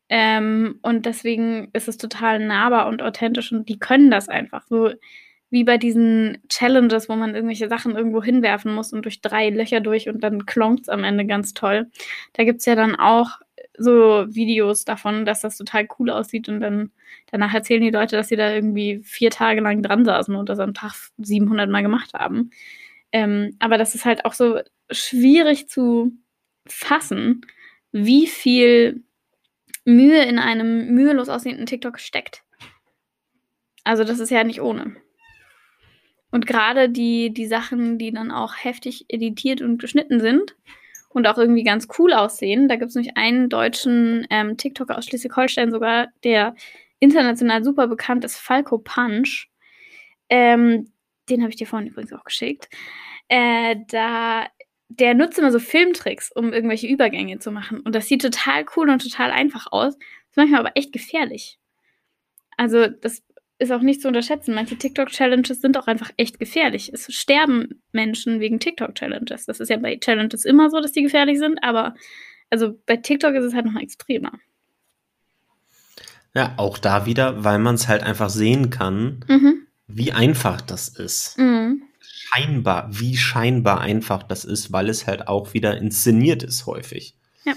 [0.10, 4.64] Ähm, und deswegen ist es total nahbar und authentisch und die können das einfach.
[4.68, 4.92] So,
[5.52, 9.82] wie bei diesen Challenges, wo man irgendwelche Sachen irgendwo hinwerfen muss und durch drei Löcher
[9.82, 11.92] durch und dann klonkt es am Ende ganz toll.
[12.34, 13.40] Da gibt es ja dann auch
[13.78, 16.92] so Videos davon, dass das total cool aussieht und dann
[17.32, 20.60] danach erzählen die Leute, dass sie da irgendwie vier Tage lang dran saßen und das
[20.60, 22.52] am Tag 700 Mal gemacht haben.
[23.12, 26.14] Ähm, aber das ist halt auch so schwierig zu
[26.66, 27.46] fassen,
[27.92, 29.04] wie viel
[29.84, 32.44] Mühe in einem mühelos aussehenden TikTok steckt.
[33.84, 34.96] Also das ist ja nicht ohne.
[36.32, 40.56] Und gerade die, die Sachen, die dann auch heftig editiert und geschnitten sind
[41.10, 45.06] und auch irgendwie ganz cool aussehen, da gibt es nämlich einen deutschen ähm, TikToker aus
[45.06, 46.56] Schleswig-Holstein sogar, der
[47.00, 49.50] international super bekannt ist, Falco Punch.
[50.30, 50.92] Ähm,
[51.30, 52.70] den habe ich dir vorhin übrigens auch geschickt.
[53.28, 54.48] äh, da
[54.98, 57.80] der nutzt immer so Filmtricks, um irgendwelche Übergänge zu machen.
[57.80, 59.96] Und das sieht total cool und total einfach aus.
[59.96, 61.60] Ist manchmal aber echt gefährlich.
[62.58, 63.24] Also, das
[63.62, 64.56] ist auch nicht zu unterschätzen.
[64.56, 66.92] Manche TikTok-Challenges sind auch einfach echt gefährlich.
[66.94, 69.46] Es sterben Menschen wegen TikTok-Challenges.
[69.46, 71.94] Das ist ja bei Challenges immer so, dass die gefährlich sind, aber
[72.50, 74.34] also bei TikTok ist es halt noch extremer.
[76.34, 79.68] Ja, auch da wieder, weil man es halt einfach sehen kann, mhm.
[79.88, 81.38] wie einfach das ist.
[81.38, 81.84] Mhm.
[82.00, 87.16] Scheinbar, wie scheinbar einfach das ist, weil es halt auch wieder inszeniert ist häufig.
[87.46, 87.54] Ja.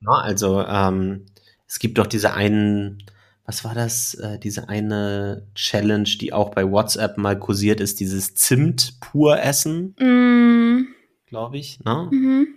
[0.00, 1.26] ja also ähm,
[1.66, 3.02] es gibt doch diese einen,
[3.44, 8.34] was war das, äh, diese eine Challenge, die auch bei WhatsApp mal kursiert ist, dieses
[8.34, 10.86] Zimt pur essen, mm.
[11.26, 11.80] glaube ich.
[11.80, 12.08] Ne?
[12.10, 12.48] Mhm.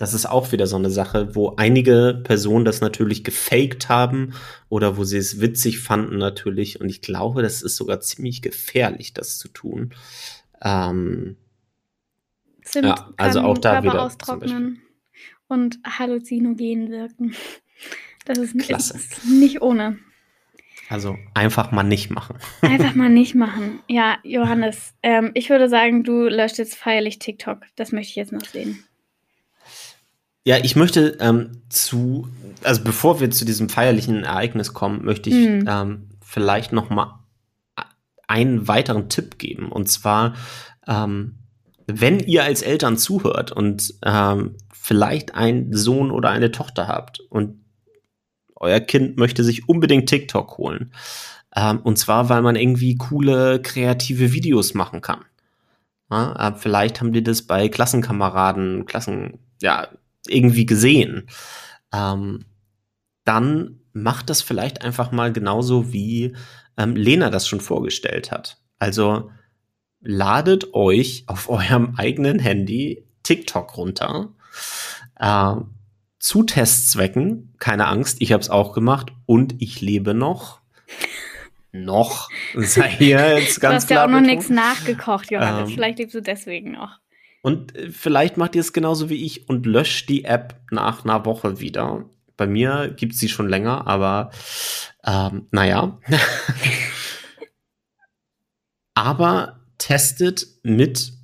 [0.00, 4.32] Das ist auch wieder so eine Sache, wo einige Personen das natürlich gefaked haben
[4.70, 6.80] oder wo sie es witzig fanden natürlich.
[6.80, 9.92] Und ich glaube, das ist sogar ziemlich gefährlich, das zu tun.
[10.62, 11.36] Ähm,
[12.62, 14.80] Zimt ja, also auch da Körper wieder austrocknen
[15.48, 17.34] und halluzinogen wirken.
[18.24, 18.96] Das ist, Klasse.
[18.96, 19.98] ist nicht ohne.
[20.90, 22.36] Also einfach mal nicht machen.
[22.62, 23.78] Einfach mal nicht machen.
[23.86, 27.60] Ja, Johannes, ähm, ich würde sagen, du löscht jetzt feierlich TikTok.
[27.76, 28.82] Das möchte ich jetzt noch sehen.
[30.44, 32.26] Ja, ich möchte ähm, zu,
[32.64, 35.64] also bevor wir zu diesem feierlichen Ereignis kommen, möchte ich mhm.
[35.68, 37.20] ähm, vielleicht noch mal
[38.26, 39.70] einen weiteren Tipp geben.
[39.70, 40.34] Und zwar,
[40.88, 41.38] ähm,
[41.86, 47.60] wenn ihr als Eltern zuhört und ähm, vielleicht einen Sohn oder eine Tochter habt und
[48.60, 50.92] euer Kind möchte sich unbedingt TikTok holen.
[51.56, 55.24] Ähm, und zwar, weil man irgendwie coole, kreative Videos machen kann.
[56.10, 59.88] Ja, äh, vielleicht haben die das bei Klassenkameraden, Klassen, ja,
[60.26, 61.28] irgendwie gesehen,
[61.92, 62.44] ähm,
[63.24, 66.36] dann macht das vielleicht einfach mal genauso, wie
[66.76, 68.58] ähm, Lena das schon vorgestellt hat.
[68.78, 69.30] Also
[70.00, 74.30] ladet euch auf eurem eigenen Handy TikTok runter.
[75.16, 75.54] Äh,
[76.20, 80.60] zu Testzwecken, keine Angst, ich habe es auch gemacht und ich lebe noch.
[81.72, 82.28] noch.
[82.54, 83.70] Sei hier jetzt ganz klar.
[83.70, 85.70] Du hast ja auch noch nichts nachgekocht, Johannes.
[85.70, 86.98] Ähm, Vielleicht lebst du deswegen noch.
[87.42, 91.24] Und äh, vielleicht macht ihr es genauso wie ich und löscht die App nach einer
[91.24, 92.04] Woche wieder.
[92.36, 94.30] Bei mir gibt es sie schon länger, aber
[95.04, 95.98] ähm, naja.
[98.94, 101.14] aber testet mit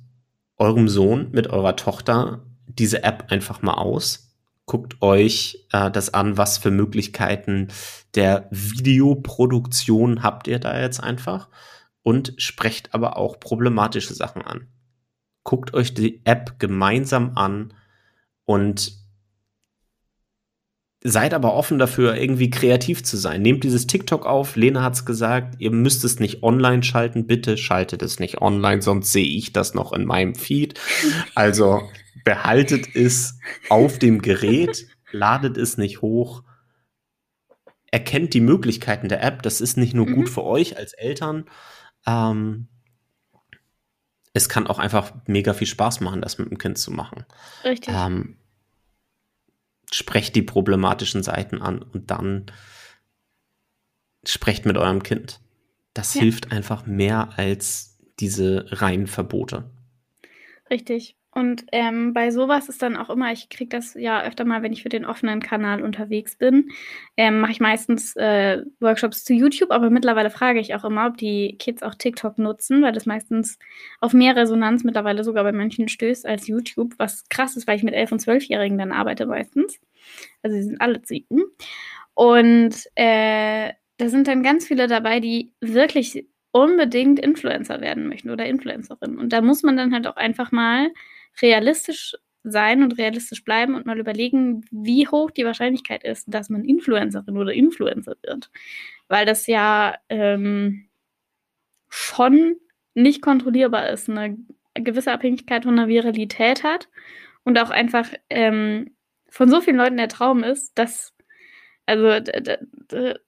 [0.57, 4.26] eurem Sohn, mit eurer Tochter diese App einfach mal aus.
[4.67, 7.69] Guckt euch äh, das an, was für Möglichkeiten
[8.13, 11.49] der Videoproduktion habt ihr da jetzt einfach.
[12.03, 14.67] Und sprecht aber auch problematische Sachen an
[15.47, 17.73] guckt euch die App gemeinsam an
[18.43, 18.91] und
[21.01, 23.43] seid aber offen dafür, irgendwie kreativ zu sein.
[23.43, 24.57] Nehmt dieses TikTok auf.
[24.57, 27.27] Lena hat's gesagt, ihr müsst es nicht online schalten.
[27.27, 30.77] Bitte schaltet es nicht online, sonst sehe ich das noch in meinem Feed.
[31.33, 31.81] Also
[32.27, 36.43] behaltet es auf dem Gerät, ladet es nicht hoch.
[37.89, 39.43] Erkennt die Möglichkeiten der App.
[39.43, 40.15] Das ist nicht nur mhm.
[40.15, 41.45] gut für euch als Eltern,
[42.05, 42.67] ähm,
[44.33, 47.23] es kann auch einfach mega viel Spaß machen, das mit dem Kind zu machen.
[47.63, 47.93] Richtig.
[47.95, 48.35] Ähm,
[49.91, 52.45] sprecht die problematischen Seiten an und dann
[54.25, 55.39] sprecht mit eurem Kind.
[55.93, 56.21] Das ja.
[56.21, 59.71] hilft einfach mehr als diese reinen Verbote.
[60.69, 61.16] Richtig.
[61.37, 64.73] Und ähm, bei sowas ist dann auch immer, ich kriege das ja öfter mal, wenn
[64.73, 66.71] ich für den offenen Kanal unterwegs bin,
[67.15, 71.17] ähm, mache ich meistens äh, Workshops zu YouTube, aber mittlerweile frage ich auch immer, ob
[71.17, 73.59] die Kids auch TikTok nutzen, weil das meistens
[74.01, 77.83] auf mehr Resonanz mittlerweile sogar bei manchen stößt als YouTube, was krass ist, weil ich
[77.83, 79.79] mit 11- und 12-Jährigen dann arbeite meistens.
[80.41, 81.43] Also sie sind alle Ziegen.
[82.15, 88.47] Und äh, da sind dann ganz viele dabei, die wirklich unbedingt Influencer werden möchten oder
[88.47, 89.19] Influencerin.
[89.19, 90.89] Und da muss man dann halt auch einfach mal
[91.41, 96.63] realistisch sein und realistisch bleiben und mal überlegen, wie hoch die Wahrscheinlichkeit ist, dass man
[96.63, 98.49] Influencerin oder Influencer wird.
[99.07, 100.87] Weil das ja ähm,
[101.89, 102.55] schon
[102.93, 104.37] nicht kontrollierbar ist, eine
[104.75, 106.89] gewisse Abhängigkeit von der Viralität hat
[107.43, 108.95] und auch einfach ähm,
[109.29, 111.13] von so vielen Leuten der Traum ist, dass
[111.85, 112.19] also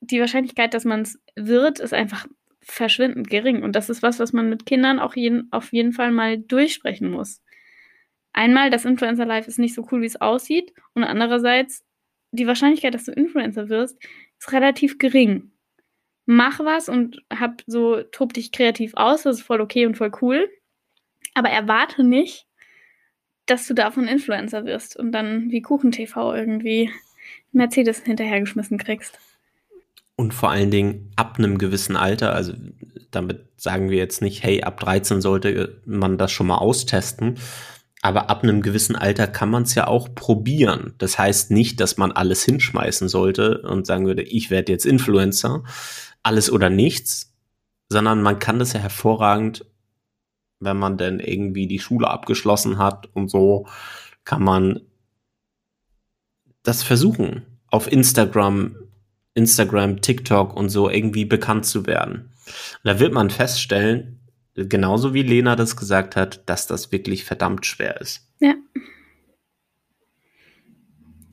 [0.02, 2.28] die Wahrscheinlichkeit, dass man es wird, ist einfach
[2.62, 3.64] verschwindend gering.
[3.64, 7.10] Und das ist was, was man mit Kindern auch jeden, auf jeden Fall mal durchsprechen
[7.10, 7.42] muss
[8.40, 10.74] einmal, das Influencer Life ist nicht so cool, wie es aussieht.
[10.94, 11.84] Und andererseits,
[12.32, 13.98] die Wahrscheinlichkeit, dass du Influencer wirst,
[14.40, 15.52] ist relativ gering.
[16.26, 20.12] Mach was und hab so, tob dich kreativ aus, das ist voll okay und voll
[20.22, 20.50] cool.
[21.34, 22.46] Aber erwarte nicht,
[23.46, 26.92] dass du davon Influencer wirst und dann wie KuchenTV irgendwie
[27.52, 29.20] Mercedes hinterhergeschmissen kriegst.
[30.16, 32.54] Und vor allen Dingen ab einem gewissen Alter, also
[33.10, 37.40] damit sagen wir jetzt nicht, hey, ab 13 sollte man das schon mal austesten,
[38.02, 40.94] aber ab einem gewissen Alter kann man es ja auch probieren.
[40.98, 45.64] Das heißt nicht, dass man alles hinschmeißen sollte und sagen würde, ich werde jetzt Influencer,
[46.24, 47.34] alles oder nichts,
[47.90, 49.66] sondern man kann das ja hervorragend,
[50.60, 53.68] wenn man denn irgendwie die Schule abgeschlossen hat und so,
[54.24, 54.82] kann man
[56.64, 58.76] das versuchen, auf Instagram
[59.40, 62.32] Instagram, TikTok und so irgendwie bekannt zu werden.
[62.84, 64.19] Und da wird man feststellen,
[64.68, 68.28] genauso wie Lena das gesagt hat, dass das wirklich verdammt schwer ist.
[68.40, 68.56] Ja.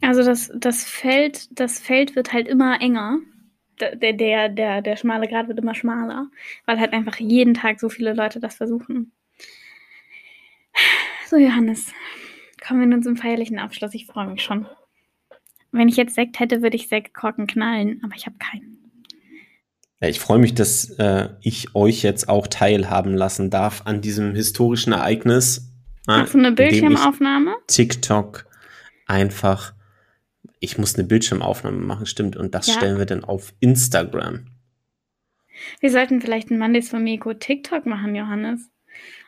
[0.01, 3.19] Also das, das Feld, das Feld wird halt immer enger.
[3.81, 6.29] Der, der, der, der schmale Grad wird immer schmaler,
[6.65, 9.13] weil halt einfach jeden Tag so viele Leute das versuchen.
[11.29, 11.93] So, Johannes,
[12.67, 13.95] kommen wir nun zum feierlichen Abschluss.
[13.95, 14.67] Ich freue mich schon.
[15.73, 18.76] Wenn ich jetzt Sekt hätte, würde ich Sektkorken knallen, aber ich habe keinen.
[20.01, 24.35] Ja, ich freue mich, dass äh, ich euch jetzt auch teilhaben lassen darf an diesem
[24.35, 25.73] historischen Ereignis.
[26.07, 27.55] Äh, Hast du eine Bildschirmaufnahme?
[27.67, 28.47] TikTok
[29.07, 29.73] einfach.
[30.61, 32.37] Ich muss eine Bildschirmaufnahme machen, stimmt.
[32.37, 32.75] Und das ja.
[32.75, 34.47] stellen wir dann auf Instagram.
[35.81, 38.71] Wir sollten vielleicht ein Mondays von Miko TikTok machen, Johannes.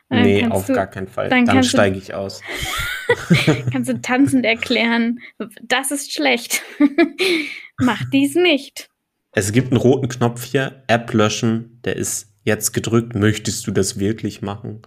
[0.09, 1.29] Dann nee, auf du, gar keinen Fall.
[1.29, 2.41] Dann, dann steige ich aus.
[3.71, 5.19] kannst du tanzend erklären,
[5.63, 6.61] das ist schlecht.
[7.77, 8.89] Mach dies nicht.
[9.31, 13.15] Es gibt einen roten Knopf hier, App löschen, der ist jetzt gedrückt.
[13.15, 14.81] Möchtest du das wirklich machen?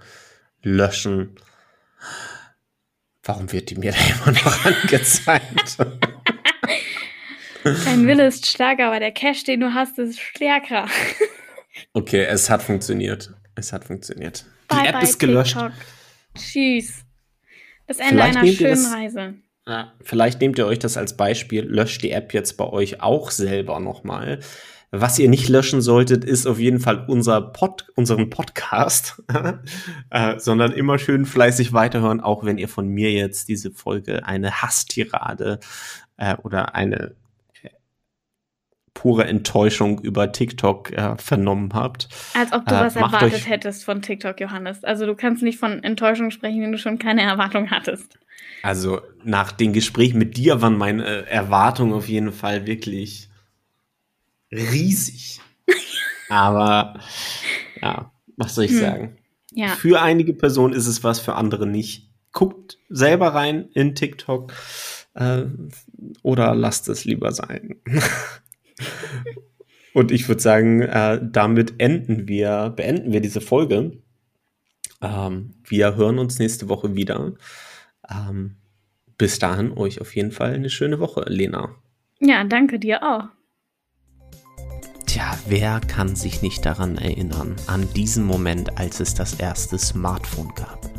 [0.63, 1.37] Löschen.
[3.23, 5.77] Warum wird die mir da immer noch angezeigt?
[7.63, 10.89] Dein Wille ist stärker, aber der Cash, den du hast, ist stärker.
[11.93, 13.33] okay, es hat funktioniert.
[13.55, 14.45] Es hat funktioniert.
[14.73, 15.53] Die bye App bye, ist gelöscht.
[15.53, 15.73] TikTok.
[16.35, 17.05] Tschüss.
[17.87, 19.35] Das Ende vielleicht einer schönen das, Reise.
[19.67, 23.31] Ja, vielleicht nehmt ihr euch das als Beispiel, löscht die App jetzt bei euch auch
[23.31, 24.41] selber nochmal.
[24.91, 29.23] Was ihr nicht löschen solltet, ist auf jeden Fall unser Pod, unseren Podcast,
[30.11, 34.63] äh, sondern immer schön fleißig weiterhören, auch wenn ihr von mir jetzt diese Folge eine
[34.63, 35.61] Hasstirade
[36.19, 37.15] äh, oder eine
[38.95, 42.09] pure Enttäuschung über TikTok äh, vernommen habt.
[42.35, 44.85] Als ob du äh, was erwartet hättest von TikTok, Johannes.
[44.85, 48.19] Also du kannst nicht von Enttäuschung sprechen, wenn du schon keine Erwartung hattest.
[48.63, 53.29] Also nach dem Gespräch mit dir waren meine äh, Erwartungen auf jeden Fall wirklich
[54.51, 55.41] riesig.
[56.29, 57.01] Aber
[57.81, 58.81] ja, was soll ich hm.
[58.81, 59.19] sagen?
[59.55, 59.69] Ja.
[59.69, 62.09] Für einige Personen ist es was, für andere nicht.
[62.33, 64.53] Guckt selber rein in TikTok
[65.15, 65.43] äh,
[66.23, 67.77] oder lasst es lieber sein.
[69.95, 73.99] Und ich würde sagen, äh, damit enden wir, beenden wir diese Folge.
[75.03, 77.33] Ähm, wir hören uns nächste Woche wieder.
[78.13, 78.57] Ähm,
[79.19, 81.77] bis dahin euch auf jeden Fall eine schöne Woche, Lena.
[82.21, 83.29] Ja, danke dir auch.
[85.07, 90.53] Tja, wer kann sich nicht daran erinnern, an diesen Moment, als es das erste Smartphone
[90.55, 90.91] gab?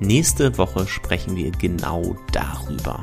[0.00, 3.02] Nächste Woche sprechen wir genau darüber.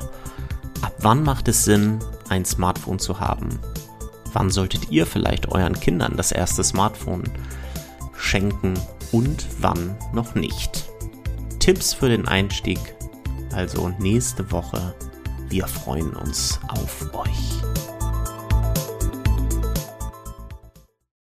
[0.81, 1.99] Ab wann macht es Sinn,
[2.29, 3.59] ein Smartphone zu haben?
[4.31, 7.23] Wann solltet ihr vielleicht euren Kindern das erste Smartphone
[8.17, 8.75] schenken
[9.11, 10.85] und wann noch nicht?
[11.59, 12.94] Tipps für den Einstieg
[13.55, 14.93] also nächste Woche.
[15.49, 17.84] Wir freuen uns auf euch.